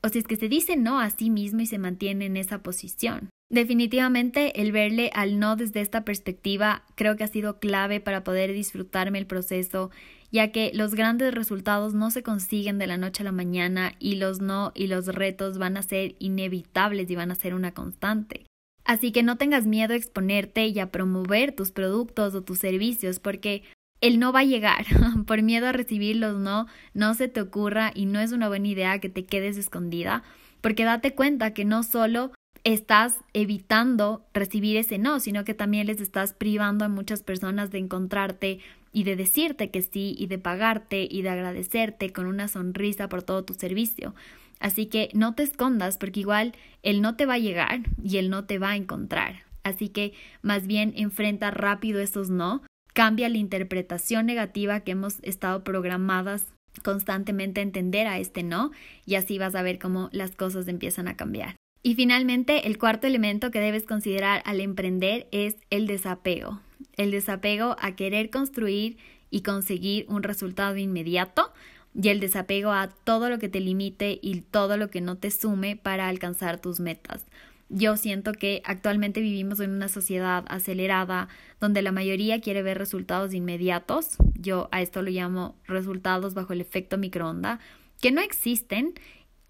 o 0.03 0.09
si 0.09 0.19
es 0.19 0.27
que 0.27 0.35
se 0.35 0.49
dice 0.49 0.77
no 0.77 0.99
a 0.99 1.09
sí 1.09 1.29
mismo 1.29 1.61
y 1.61 1.65
se 1.65 1.77
mantiene 1.77 2.25
en 2.25 2.37
esa 2.37 2.59
posición. 2.59 3.29
Definitivamente 3.51 4.61
el 4.61 4.71
verle 4.71 5.11
al 5.13 5.37
no 5.37 5.57
desde 5.57 5.81
esta 5.81 6.05
perspectiva 6.05 6.83
creo 6.95 7.17
que 7.17 7.25
ha 7.25 7.27
sido 7.27 7.59
clave 7.59 7.99
para 7.99 8.23
poder 8.23 8.53
disfrutarme 8.53 9.19
el 9.19 9.27
proceso 9.27 9.91
ya 10.31 10.53
que 10.53 10.71
los 10.73 10.95
grandes 10.95 11.33
resultados 11.33 11.93
no 11.93 12.11
se 12.11 12.23
consiguen 12.23 12.77
de 12.77 12.87
la 12.87 12.95
noche 12.95 13.23
a 13.23 13.25
la 13.25 13.33
mañana 13.33 13.91
y 13.99 14.15
los 14.15 14.39
no 14.39 14.71
y 14.73 14.87
los 14.87 15.07
retos 15.07 15.57
van 15.57 15.75
a 15.75 15.83
ser 15.83 16.15
inevitables 16.19 17.11
y 17.11 17.17
van 17.17 17.29
a 17.29 17.35
ser 17.35 17.53
una 17.53 17.73
constante. 17.73 18.45
Así 18.85 19.11
que 19.11 19.21
no 19.21 19.35
tengas 19.37 19.67
miedo 19.67 19.93
a 19.93 19.97
exponerte 19.97 20.67
y 20.67 20.79
a 20.79 20.89
promover 20.89 21.51
tus 21.51 21.71
productos 21.71 22.33
o 22.33 22.43
tus 22.43 22.57
servicios 22.57 23.19
porque 23.19 23.63
el 23.99 24.17
no 24.17 24.31
va 24.31 24.39
a 24.39 24.45
llegar. 24.45 24.85
Por 25.27 25.41
miedo 25.41 25.67
a 25.67 25.73
recibir 25.73 26.15
los 26.15 26.39
no, 26.39 26.67
no 26.93 27.13
se 27.15 27.27
te 27.27 27.41
ocurra 27.41 27.91
y 27.93 28.05
no 28.05 28.21
es 28.21 28.31
una 28.31 28.47
buena 28.47 28.69
idea 28.69 28.99
que 28.99 29.09
te 29.09 29.25
quedes 29.25 29.57
escondida 29.57 30.23
porque 30.61 30.85
date 30.85 31.13
cuenta 31.13 31.53
que 31.53 31.65
no 31.65 31.83
solo 31.83 32.31
estás 32.63 33.17
evitando 33.33 34.23
recibir 34.33 34.77
ese 34.77 34.97
no, 34.97 35.19
sino 35.19 35.43
que 35.43 35.53
también 35.53 35.87
les 35.87 35.99
estás 35.99 36.33
privando 36.33 36.85
a 36.85 36.89
muchas 36.89 37.23
personas 37.23 37.71
de 37.71 37.79
encontrarte 37.79 38.59
y 38.93 39.03
de 39.03 39.15
decirte 39.15 39.69
que 39.69 39.81
sí 39.81 40.15
y 40.17 40.27
de 40.27 40.37
pagarte 40.37 41.07
y 41.09 41.21
de 41.21 41.29
agradecerte 41.29 42.11
con 42.11 42.25
una 42.25 42.47
sonrisa 42.47 43.09
por 43.09 43.23
todo 43.23 43.43
tu 43.43 43.53
servicio. 43.53 44.13
Así 44.59 44.85
que 44.85 45.09
no 45.13 45.33
te 45.33 45.43
escondas 45.43 45.97
porque 45.97 46.19
igual 46.19 46.53
él 46.83 47.01
no 47.01 47.15
te 47.15 47.25
va 47.25 47.35
a 47.35 47.39
llegar 47.39 47.81
y 48.03 48.17
él 48.17 48.29
no 48.29 48.45
te 48.45 48.59
va 48.59 48.71
a 48.71 48.75
encontrar. 48.75 49.43
Así 49.63 49.89
que 49.89 50.13
más 50.41 50.67
bien 50.67 50.93
enfrenta 50.95 51.51
rápido 51.51 51.99
esos 51.99 52.29
no, 52.29 52.61
cambia 52.93 53.29
la 53.29 53.37
interpretación 53.37 54.25
negativa 54.25 54.81
que 54.81 54.91
hemos 54.91 55.19
estado 55.23 55.63
programadas 55.63 56.45
constantemente 56.83 57.59
a 57.59 57.63
entender 57.63 58.07
a 58.07 58.19
este 58.19 58.43
no 58.43 58.71
y 59.05 59.15
así 59.15 59.37
vas 59.37 59.55
a 59.55 59.61
ver 59.61 59.79
cómo 59.79 60.09
las 60.11 60.31
cosas 60.31 60.67
empiezan 60.67 61.07
a 61.07 61.17
cambiar. 61.17 61.60
Y 61.83 61.95
finalmente, 61.95 62.67
el 62.67 62.77
cuarto 62.77 63.07
elemento 63.07 63.49
que 63.49 63.59
debes 63.59 63.85
considerar 63.85 64.43
al 64.45 64.59
emprender 64.59 65.27
es 65.31 65.55
el 65.69 65.87
desapego. 65.87 66.59
El 66.95 67.11
desapego 67.11 67.75
a 67.79 67.95
querer 67.95 68.29
construir 68.29 68.97
y 69.31 69.41
conseguir 69.41 70.05
un 70.07 70.21
resultado 70.21 70.77
inmediato 70.77 71.51
y 71.99 72.09
el 72.09 72.19
desapego 72.19 72.71
a 72.71 72.89
todo 72.89 73.29
lo 73.29 73.39
que 73.39 73.49
te 73.49 73.59
limite 73.59 74.19
y 74.21 74.41
todo 74.41 74.77
lo 74.77 74.89
que 74.89 75.01
no 75.01 75.17
te 75.17 75.31
sume 75.31 75.75
para 75.75 76.07
alcanzar 76.07 76.59
tus 76.59 76.79
metas. 76.79 77.25
Yo 77.69 77.95
siento 77.95 78.33
que 78.33 78.61
actualmente 78.65 79.21
vivimos 79.21 79.61
en 79.61 79.71
una 79.71 79.87
sociedad 79.87 80.43
acelerada 80.49 81.29
donde 81.61 81.81
la 81.81 81.93
mayoría 81.93 82.41
quiere 82.41 82.61
ver 82.61 82.77
resultados 82.77 83.33
inmediatos. 83.33 84.17
Yo 84.35 84.67
a 84.71 84.81
esto 84.81 85.01
lo 85.01 85.09
llamo 85.09 85.55
resultados 85.65 86.33
bajo 86.33 86.51
el 86.51 86.61
efecto 86.61 86.97
microonda, 86.97 87.59
que 88.01 88.11
no 88.11 88.19
existen 88.19 88.93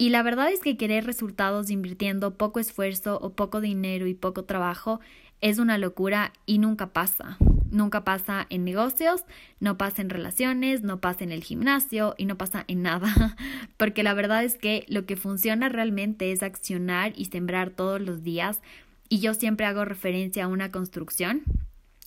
y 0.02 0.08
la 0.08 0.24
verdad 0.24 0.50
es 0.50 0.58
que 0.58 0.76
querer 0.76 1.06
resultados 1.06 1.70
invirtiendo 1.70 2.36
poco 2.36 2.58
esfuerzo 2.58 3.20
o 3.22 3.34
poco 3.34 3.60
dinero 3.60 4.08
y 4.08 4.14
poco 4.14 4.42
trabajo 4.42 4.98
es 5.40 5.60
una 5.60 5.78
locura 5.78 6.32
y 6.44 6.58
nunca 6.58 6.92
pasa. 6.92 7.36
Nunca 7.70 8.02
pasa 8.02 8.48
en 8.50 8.64
negocios, 8.64 9.24
no 9.60 9.78
pasa 9.78 10.02
en 10.02 10.10
relaciones, 10.10 10.82
no 10.82 11.00
pasa 11.00 11.22
en 11.22 11.30
el 11.30 11.44
gimnasio 11.44 12.16
y 12.18 12.24
no 12.24 12.36
pasa 12.36 12.64
en 12.66 12.82
nada. 12.82 13.36
Porque 13.76 14.02
la 14.02 14.12
verdad 14.12 14.42
es 14.42 14.58
que 14.58 14.84
lo 14.88 15.06
que 15.06 15.14
funciona 15.14 15.68
realmente 15.68 16.32
es 16.32 16.42
accionar 16.42 17.12
y 17.14 17.26
sembrar 17.26 17.70
todos 17.70 18.00
los 18.00 18.24
días. 18.24 18.60
Y 19.08 19.20
yo 19.20 19.34
siempre 19.34 19.66
hago 19.66 19.84
referencia 19.84 20.46
a 20.46 20.48
una 20.48 20.72
construcción. 20.72 21.44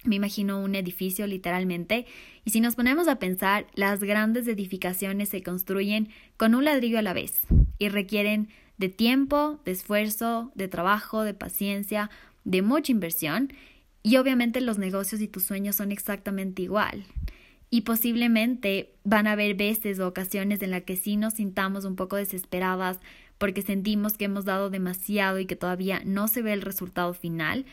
Me 0.05 0.15
imagino 0.15 0.59
un 0.59 0.75
edificio 0.75 1.27
literalmente. 1.27 2.05
Y 2.45 2.51
si 2.51 2.61
nos 2.61 2.75
ponemos 2.75 3.07
a 3.07 3.19
pensar, 3.19 3.67
las 3.73 4.01
grandes 4.01 4.47
edificaciones 4.47 5.29
se 5.29 5.43
construyen 5.43 6.09
con 6.37 6.55
un 6.55 6.65
ladrillo 6.65 6.99
a 6.99 7.01
la 7.01 7.13
vez 7.13 7.41
y 7.79 7.89
requieren 7.89 8.49
de 8.77 8.89
tiempo, 8.89 9.59
de 9.65 9.71
esfuerzo, 9.71 10.51
de 10.55 10.67
trabajo, 10.67 11.23
de 11.23 11.33
paciencia, 11.33 12.09
de 12.43 12.61
mucha 12.61 12.91
inversión 12.91 13.51
y 14.03 14.17
obviamente 14.17 14.61
los 14.61 14.77
negocios 14.77 15.21
y 15.21 15.27
tus 15.27 15.43
sueños 15.43 15.77
son 15.77 15.91
exactamente 15.91 16.61
igual. 16.61 17.05
Y 17.71 17.81
posiblemente 17.81 18.93
van 19.03 19.25
a 19.25 19.31
haber 19.31 19.55
veces 19.55 19.99
o 19.99 20.07
ocasiones 20.07 20.61
en 20.61 20.71
las 20.71 20.83
que 20.83 20.95
sí 20.95 21.17
nos 21.17 21.33
sintamos 21.33 21.83
un 21.85 21.95
poco 21.95 22.15
desesperadas 22.15 22.99
porque 23.37 23.63
sentimos 23.63 24.13
que 24.13 24.25
hemos 24.25 24.45
dado 24.45 24.69
demasiado 24.69 25.39
y 25.39 25.45
que 25.45 25.55
todavía 25.55 26.01
no 26.05 26.27
se 26.27 26.41
ve 26.41 26.53
el 26.53 26.61
resultado 26.61 27.13
final. 27.13 27.65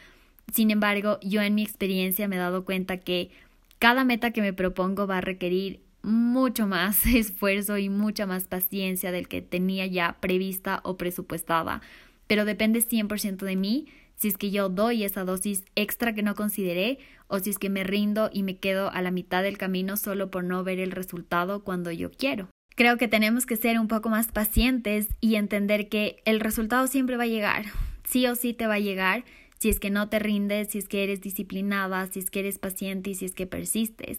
Sin 0.53 0.71
embargo, 0.71 1.19
yo 1.23 1.41
en 1.41 1.55
mi 1.55 1.63
experiencia 1.63 2.29
me 2.29 2.37
he 2.37 2.39
dado 2.39 2.65
cuenta 2.65 2.99
que 2.99 3.31
cada 3.79 4.05
meta 4.05 4.33
que 4.33 4.43
me 4.43 4.53
propongo 4.53 5.07
va 5.07 5.19
a 5.19 5.23
requerir 5.23 5.81
mucho 6.03 6.67
más 6.67 7.07
esfuerzo 7.15 7.79
y 7.79 7.89
mucha 7.89 8.27
más 8.27 8.49
paciencia 8.49 9.11
del 9.13 9.29
que 9.29 9.41
tenía 9.41 9.87
ya 9.87 10.19
prevista 10.21 10.81
o 10.85 10.97
presupuestada, 10.97 11.81
pero 12.27 12.45
depende 12.45 12.81
100% 12.81 13.39
de 13.39 13.57
mí 13.57 13.87
si 14.15 14.29
es 14.29 14.37
que 14.37 14.51
yo 14.51 14.69
doy 14.69 15.05
esa 15.05 15.25
dosis 15.25 15.65
extra 15.75 16.15
que 16.15 16.23
no 16.23 16.35
consideré 16.35 16.99
o 17.29 17.39
si 17.39 17.51
es 17.51 17.59
que 17.59 17.71
me 17.71 17.83
rindo 17.83 18.31
y 18.33 18.43
me 18.43 18.59
quedo 18.59 18.93
a 18.93 19.01
la 19.03 19.11
mitad 19.11 19.43
del 19.43 19.59
camino 19.59 19.97
solo 19.97 20.31
por 20.31 20.45
no 20.45 20.63
ver 20.63 20.79
el 20.79 20.93
resultado 20.93 21.65
cuando 21.65 21.91
yo 21.91 22.11
quiero. 22.11 22.49
Creo 22.77 22.99
que 22.99 23.09
tenemos 23.09 23.47
que 23.47 23.57
ser 23.57 23.81
un 23.81 23.89
poco 23.89 24.11
más 24.11 24.31
pacientes 24.31 25.09
y 25.21 25.37
entender 25.37 25.89
que 25.89 26.23
el 26.25 26.41
resultado 26.41 26.87
siempre 26.87 27.17
va 27.17 27.25
a 27.25 27.29
llegar, 27.29 27.65
sí 28.05 28.27
o 28.27 28.35
sí 28.35 28.53
te 28.53 28.67
va 28.67 28.75
a 28.75 28.81
llegar 28.81 29.25
si 29.63 29.69
es 29.69 29.79
que 29.79 29.91
no 29.91 30.09
te 30.09 30.19
rindes, 30.19 30.71
si 30.71 30.79
es 30.79 30.89
que 30.89 31.05
eres 31.05 31.21
disciplinada, 31.21 32.09
si 32.09 32.19
es 32.19 32.33
que 32.33 32.41
eres 32.41 32.59
paciente 32.59 33.11
y 33.11 33.15
si 33.15 33.27
es 33.27 33.33
que 33.33 33.47
persistes. 33.47 34.19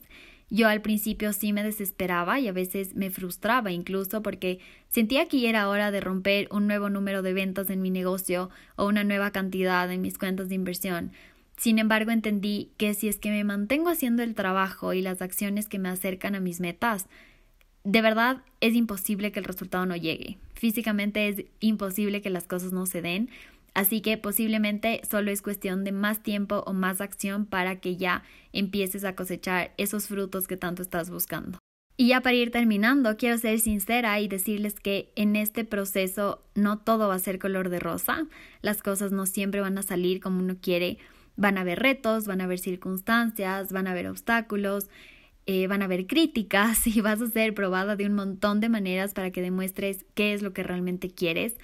Yo 0.49 0.69
al 0.69 0.81
principio 0.81 1.33
sí 1.33 1.51
me 1.51 1.63
desesperaba 1.63 2.39
y 2.39 2.47
a 2.47 2.53
veces 2.53 2.95
me 2.95 3.09
frustraba 3.09 3.69
incluso 3.69 4.21
porque 4.21 4.59
sentía 4.87 5.27
que 5.27 5.41
ya 5.41 5.49
era 5.49 5.67
hora 5.67 5.91
de 5.91 5.99
romper 5.99 6.47
un 6.49 6.65
nuevo 6.65 6.89
número 6.89 7.21
de 7.21 7.33
ventas 7.33 7.69
en 7.69 7.81
mi 7.81 7.89
negocio 7.89 8.51
o 8.77 8.87
una 8.87 9.03
nueva 9.03 9.31
cantidad 9.31 9.91
en 9.91 10.01
mis 10.01 10.17
cuentas 10.17 10.47
de 10.47 10.55
inversión. 10.55 11.11
Sin 11.57 11.77
embargo, 11.77 12.11
entendí 12.11 12.71
que 12.77 12.93
si 12.93 13.09
es 13.09 13.17
que 13.17 13.29
me 13.29 13.43
mantengo 13.43 13.89
haciendo 13.89 14.23
el 14.23 14.35
trabajo 14.35 14.93
y 14.93 15.01
las 15.01 15.21
acciones 15.21 15.67
que 15.67 15.77
me 15.77 15.89
acercan 15.89 16.35
a 16.35 16.39
mis 16.39 16.61
metas, 16.61 17.07
de 17.83 18.01
verdad 18.01 18.43
es 18.61 18.75
imposible 18.75 19.33
que 19.33 19.39
el 19.39 19.45
resultado 19.45 19.85
no 19.85 19.97
llegue. 19.97 20.37
Físicamente 20.53 21.27
es 21.27 21.43
imposible 21.59 22.21
que 22.21 22.29
las 22.29 22.47
cosas 22.47 22.71
no 22.71 22.85
se 22.85 23.01
den, 23.01 23.29
Así 23.73 24.01
que 24.01 24.17
posiblemente 24.17 25.01
solo 25.09 25.31
es 25.31 25.41
cuestión 25.41 25.83
de 25.83 25.91
más 25.91 26.21
tiempo 26.21 26.63
o 26.67 26.73
más 26.73 27.01
acción 27.01 27.45
para 27.45 27.79
que 27.79 27.97
ya 27.97 28.23
empieces 28.51 29.03
a 29.03 29.15
cosechar 29.15 29.73
esos 29.77 30.07
frutos 30.07 30.47
que 30.47 30.57
tanto 30.57 30.81
estás 30.81 31.09
buscando. 31.09 31.57
Y 31.95 32.07
ya 32.07 32.21
para 32.21 32.35
ir 32.35 32.51
terminando, 32.51 33.17
quiero 33.17 33.37
ser 33.37 33.59
sincera 33.59 34.19
y 34.19 34.27
decirles 34.27 34.79
que 34.79 35.11
en 35.15 35.35
este 35.35 35.63
proceso 35.63 36.43
no 36.55 36.79
todo 36.79 37.07
va 37.07 37.15
a 37.15 37.19
ser 37.19 37.37
color 37.37 37.69
de 37.69 37.79
rosa, 37.79 38.25
las 38.61 38.81
cosas 38.81 39.11
no 39.11 39.25
siempre 39.27 39.61
van 39.61 39.77
a 39.77 39.83
salir 39.83 40.19
como 40.19 40.39
uno 40.39 40.57
quiere, 40.59 40.97
van 41.35 41.57
a 41.57 41.61
haber 41.61 41.79
retos, 41.79 42.25
van 42.25 42.41
a 42.41 42.45
haber 42.45 42.57
circunstancias, 42.59 43.71
van 43.71 43.87
a 43.87 43.91
haber 43.91 44.07
obstáculos, 44.07 44.89
eh, 45.45 45.67
van 45.67 45.81
a 45.81 45.85
haber 45.85 46.07
críticas 46.07 46.87
y 46.87 47.01
vas 47.01 47.21
a 47.21 47.27
ser 47.27 47.53
probada 47.53 47.95
de 47.95 48.07
un 48.07 48.13
montón 48.13 48.59
de 48.59 48.69
maneras 48.69 49.13
para 49.13 49.31
que 49.31 49.41
demuestres 49.41 50.05
qué 50.15 50.33
es 50.33 50.41
lo 50.41 50.53
que 50.53 50.63
realmente 50.63 51.09
quieres. 51.09 51.55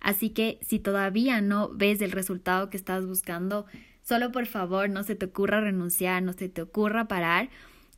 Así 0.00 0.30
que 0.30 0.58
si 0.62 0.78
todavía 0.78 1.40
no 1.40 1.70
ves 1.70 2.00
el 2.00 2.12
resultado 2.12 2.70
que 2.70 2.76
estás 2.76 3.06
buscando, 3.06 3.66
solo 4.02 4.32
por 4.32 4.46
favor 4.46 4.88
no 4.88 5.02
se 5.02 5.14
te 5.14 5.26
ocurra 5.26 5.60
renunciar, 5.60 6.22
no 6.22 6.32
se 6.32 6.48
te 6.48 6.62
ocurra 6.62 7.08
parar 7.08 7.50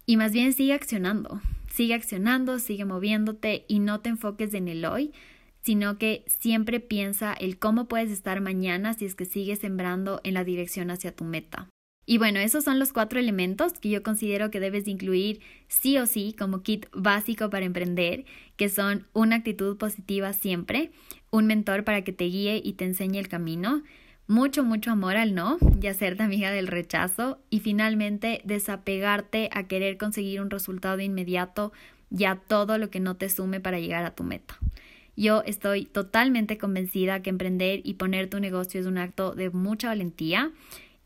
y 0.07 0.17
más 0.17 0.33
bien 0.33 0.53
sigue 0.53 0.73
accionando. 0.73 1.41
Sigue 1.71 1.95
accionando, 1.95 2.59
sigue 2.59 2.85
moviéndote 2.85 3.65
y 3.69 3.79
no 3.79 4.01
te 4.01 4.09
enfoques 4.09 4.55
en 4.55 4.69
el 4.69 4.85
hoy, 4.85 5.13
sino 5.61 5.99
que 5.99 6.25
siempre 6.27 6.81
piensa 6.81 7.35
el 7.35 7.59
cómo 7.59 7.89
puedes 7.89 8.11
estar 8.11 8.41
mañana 8.41 8.95
si 8.95 9.05
es 9.05 9.15
que 9.15 9.27
sigues 9.27 9.59
sembrando 9.59 10.21
en 10.25 10.35
la 10.35 10.45
dirección 10.45 10.91
hacia 10.91 11.15
tu 11.15 11.25
meta. 11.25 11.69
Y 12.11 12.17
bueno, 12.17 12.39
esos 12.41 12.65
son 12.65 12.79
los 12.79 12.95
cuatro 12.95 13.21
elementos 13.21 13.75
que 13.75 13.91
yo 13.91 14.03
considero 14.03 14.51
que 14.51 14.61
debes 14.61 14.89
incluir 14.89 15.41
sí 15.67 15.99
o 15.99 16.07
sí 16.07 16.35
como 16.39 16.63
kit 16.63 16.87
básico 16.93 17.51
para 17.51 17.67
emprender, 17.67 18.25
que 18.57 18.71
son 18.71 19.07
una 19.13 19.37
actitud 19.37 19.77
positiva 19.77 20.33
siempre, 20.33 20.91
un 21.31 21.47
mentor 21.47 21.85
para 21.85 22.03
que 22.03 22.13
te 22.13 22.25
guíe 22.25 22.61
y 22.63 22.75
te 22.75 22.85
enseñe 22.85 23.19
el 23.19 23.29
camino, 23.29 23.83
mucho, 24.27 24.63
mucho 24.63 24.91
amor 24.91 25.17
al 25.17 25.35
no 25.35 25.59
y 25.81 25.87
hacerte 25.87 26.23
amiga 26.23 26.51
del 26.51 26.67
rechazo 26.67 27.39
y 27.49 27.61
finalmente 27.61 28.43
desapegarte 28.45 29.49
a 29.53 29.65
querer 29.65 29.97
conseguir 29.97 30.41
un 30.43 30.51
resultado 30.51 31.01
inmediato 31.01 31.73
y 32.11 32.25
a 32.25 32.37
todo 32.37 32.79
lo 32.79 32.91
que 32.91 33.01
no 33.01 33.17
te 33.17 33.31
sume 33.31 33.61
para 33.61 33.81
llegar 33.81 34.05
a 34.05 34.15
tu 34.15 34.25
meta. 34.25 34.59
Yo 35.17 35.43
estoy 35.45 35.87
totalmente 35.87 36.59
convencida 36.59 37.23
que 37.23 37.31
emprender 37.31 37.81
y 37.85 37.95
poner 37.95 38.31
tu 38.31 38.39
negocio 38.39 38.79
es 38.79 38.87
un 38.87 38.99
acto 38.99 39.35
de 39.35 39.51
mucha 39.51 39.89
valentía 39.89 40.53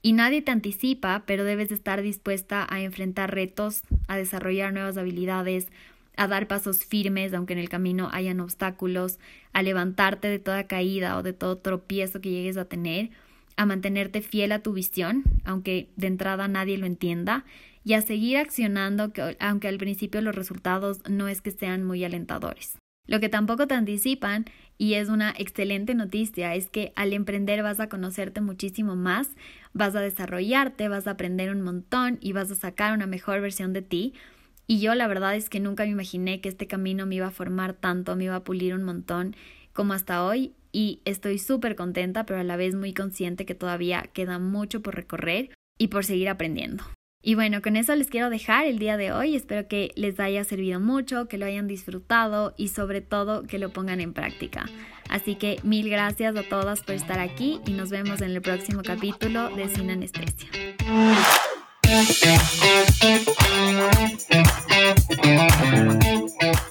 y 0.03 0.13
nadie 0.13 0.43
te 0.43 0.51
anticipa, 0.51 1.23
pero 1.27 1.45
debes 1.45 1.71
estar 1.71 2.03
dispuesta 2.03 2.67
a 2.69 2.83
enfrentar 2.83 3.33
retos, 3.33 3.83
a 4.09 4.17
desarrollar 4.17 4.73
nuevas 4.73 4.97
habilidades, 4.97 5.69
a 6.17 6.29
dar 6.29 6.47
pasos 6.47 6.85
firmes 6.85 7.33
aunque 7.35 7.53
en 7.53 7.59
el 7.59 7.69
camino 7.69 8.09
hayan 8.13 8.41
obstáculos, 8.41 9.19
a 9.53 9.63
levantarte 9.63 10.29
de 10.29 10.39
toda 10.39 10.67
caída 10.67 11.17
o 11.17 11.23
de 11.23 11.33
todo 11.33 11.59
tropiezo 11.59 12.21
que 12.21 12.31
llegues 12.31 12.57
a 12.57 12.67
tener, 12.67 13.11
a 13.57 13.67
mantenerte 13.67 14.23
fiel 14.23 14.53
a 14.53 14.63
tu 14.63 14.73
visión, 14.73 15.25
aunque 15.45 15.89
de 15.97 16.07
entrada 16.07 16.49
nadie 16.49 16.79
lo 16.79 16.87
entienda, 16.87 17.45
y 17.85 17.95
a 17.95 18.03
seguir 18.03 18.37
accionando 18.39 19.13
aunque 19.41 19.69
al 19.69 19.79
principio 19.79 20.21
los 20.21 20.35
resultados 20.35 21.01
no 21.09 21.29
es 21.29 21.41
que 21.41 21.51
sean 21.51 21.85
muy 21.85 22.05
alentadores. 22.05 22.79
Lo 23.07 23.19
que 23.19 23.29
tampoco 23.29 23.67
te 23.67 23.75
anticipan, 23.75 24.45
y 24.79 24.95
es 24.95 25.09
una 25.09 25.35
excelente 25.37 25.95
noticia, 25.95 26.55
es 26.55 26.71
que 26.71 26.93
al 26.95 27.13
emprender 27.13 27.63
vas 27.63 27.81
a 27.81 27.89
conocerte 27.89 28.41
muchísimo 28.41 28.95
más, 28.95 29.31
vas 29.73 29.97
a 29.97 30.01
desarrollarte, 30.01 30.89
vas 30.89 31.07
a 31.07 31.13
aprender 31.13 31.51
un 31.51 31.63
montón 31.63 32.19
y 32.21 32.33
vas 32.33 32.51
a 32.51 32.55
sacar 32.55 32.95
una 32.95 33.07
mejor 33.07 33.41
versión 33.41 33.73
de 33.73 33.83
ti. 33.83 34.15
Y 34.73 34.81
yo 34.81 34.95
la 34.95 35.07
verdad 35.07 35.37
es 35.37 35.51
que 35.51 35.61
nunca 35.61 35.85
me 35.85 35.91
imaginé 35.91 36.41
que 36.41 36.49
este 36.49 36.67
camino 36.67 37.05
me 37.05 37.17
iba 37.17 37.27
a 37.27 37.31
formar 37.31 37.75
tanto, 37.75 38.17
me 38.17 38.25
iba 38.25 38.37
a 38.37 38.43
pulir 38.43 38.75
un 38.75 38.85
montón 38.85 39.37
como 39.75 39.93
hasta 39.93 40.25
hoy 40.25 40.55
y 40.73 41.03
estoy 41.05 41.39
súper 41.39 41.77
contenta, 41.77 42.25
pero 42.25 42.41
a 42.41 42.43
la 42.43 42.57
vez 42.57 42.75
muy 42.75 42.95
consciente 42.95 43.45
que 43.45 43.55
todavía 43.55 44.09
queda 44.15 44.39
mucho 44.39 44.81
por 44.81 44.95
recorrer 44.95 45.51
y 45.79 45.89
por 45.89 46.07
seguir 46.07 46.31
aprendiendo. 46.31 46.85
Y 47.23 47.35
bueno, 47.35 47.61
con 47.61 47.77
eso 47.77 47.95
les 47.95 48.09
quiero 48.09 48.31
dejar 48.31 48.65
el 48.65 48.79
día 48.79 48.97
de 48.97 49.13
hoy. 49.13 49.37
Espero 49.37 49.69
que 49.69 49.93
les 49.95 50.19
haya 50.19 50.43
servido 50.43 50.81
mucho, 50.81 51.29
que 51.29 51.37
lo 51.37 51.45
hayan 51.45 51.69
disfrutado 51.69 52.55
y 52.57 52.69
sobre 52.69 53.03
todo 53.03 53.43
que 53.43 53.59
lo 53.59 53.75
pongan 53.75 54.01
en 54.01 54.15
práctica. 54.15 54.65
Así 55.11 55.35
que 55.35 55.59
mil 55.65 55.91
gracias 55.91 56.35
a 56.35 56.45
todas 56.45 56.81
por 56.81 56.95
estar 56.95 57.19
aquí 57.19 57.61
y 57.67 57.73
nos 57.73 57.91
vemos 57.91 58.23
en 58.23 58.31
el 58.31 58.41
próximo 58.41 58.81
capítulo 58.83 59.55
de 59.55 59.69
Sin 59.69 59.91
Anestesia. 59.91 60.49
Thank 61.93 62.23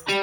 you. 0.10 0.21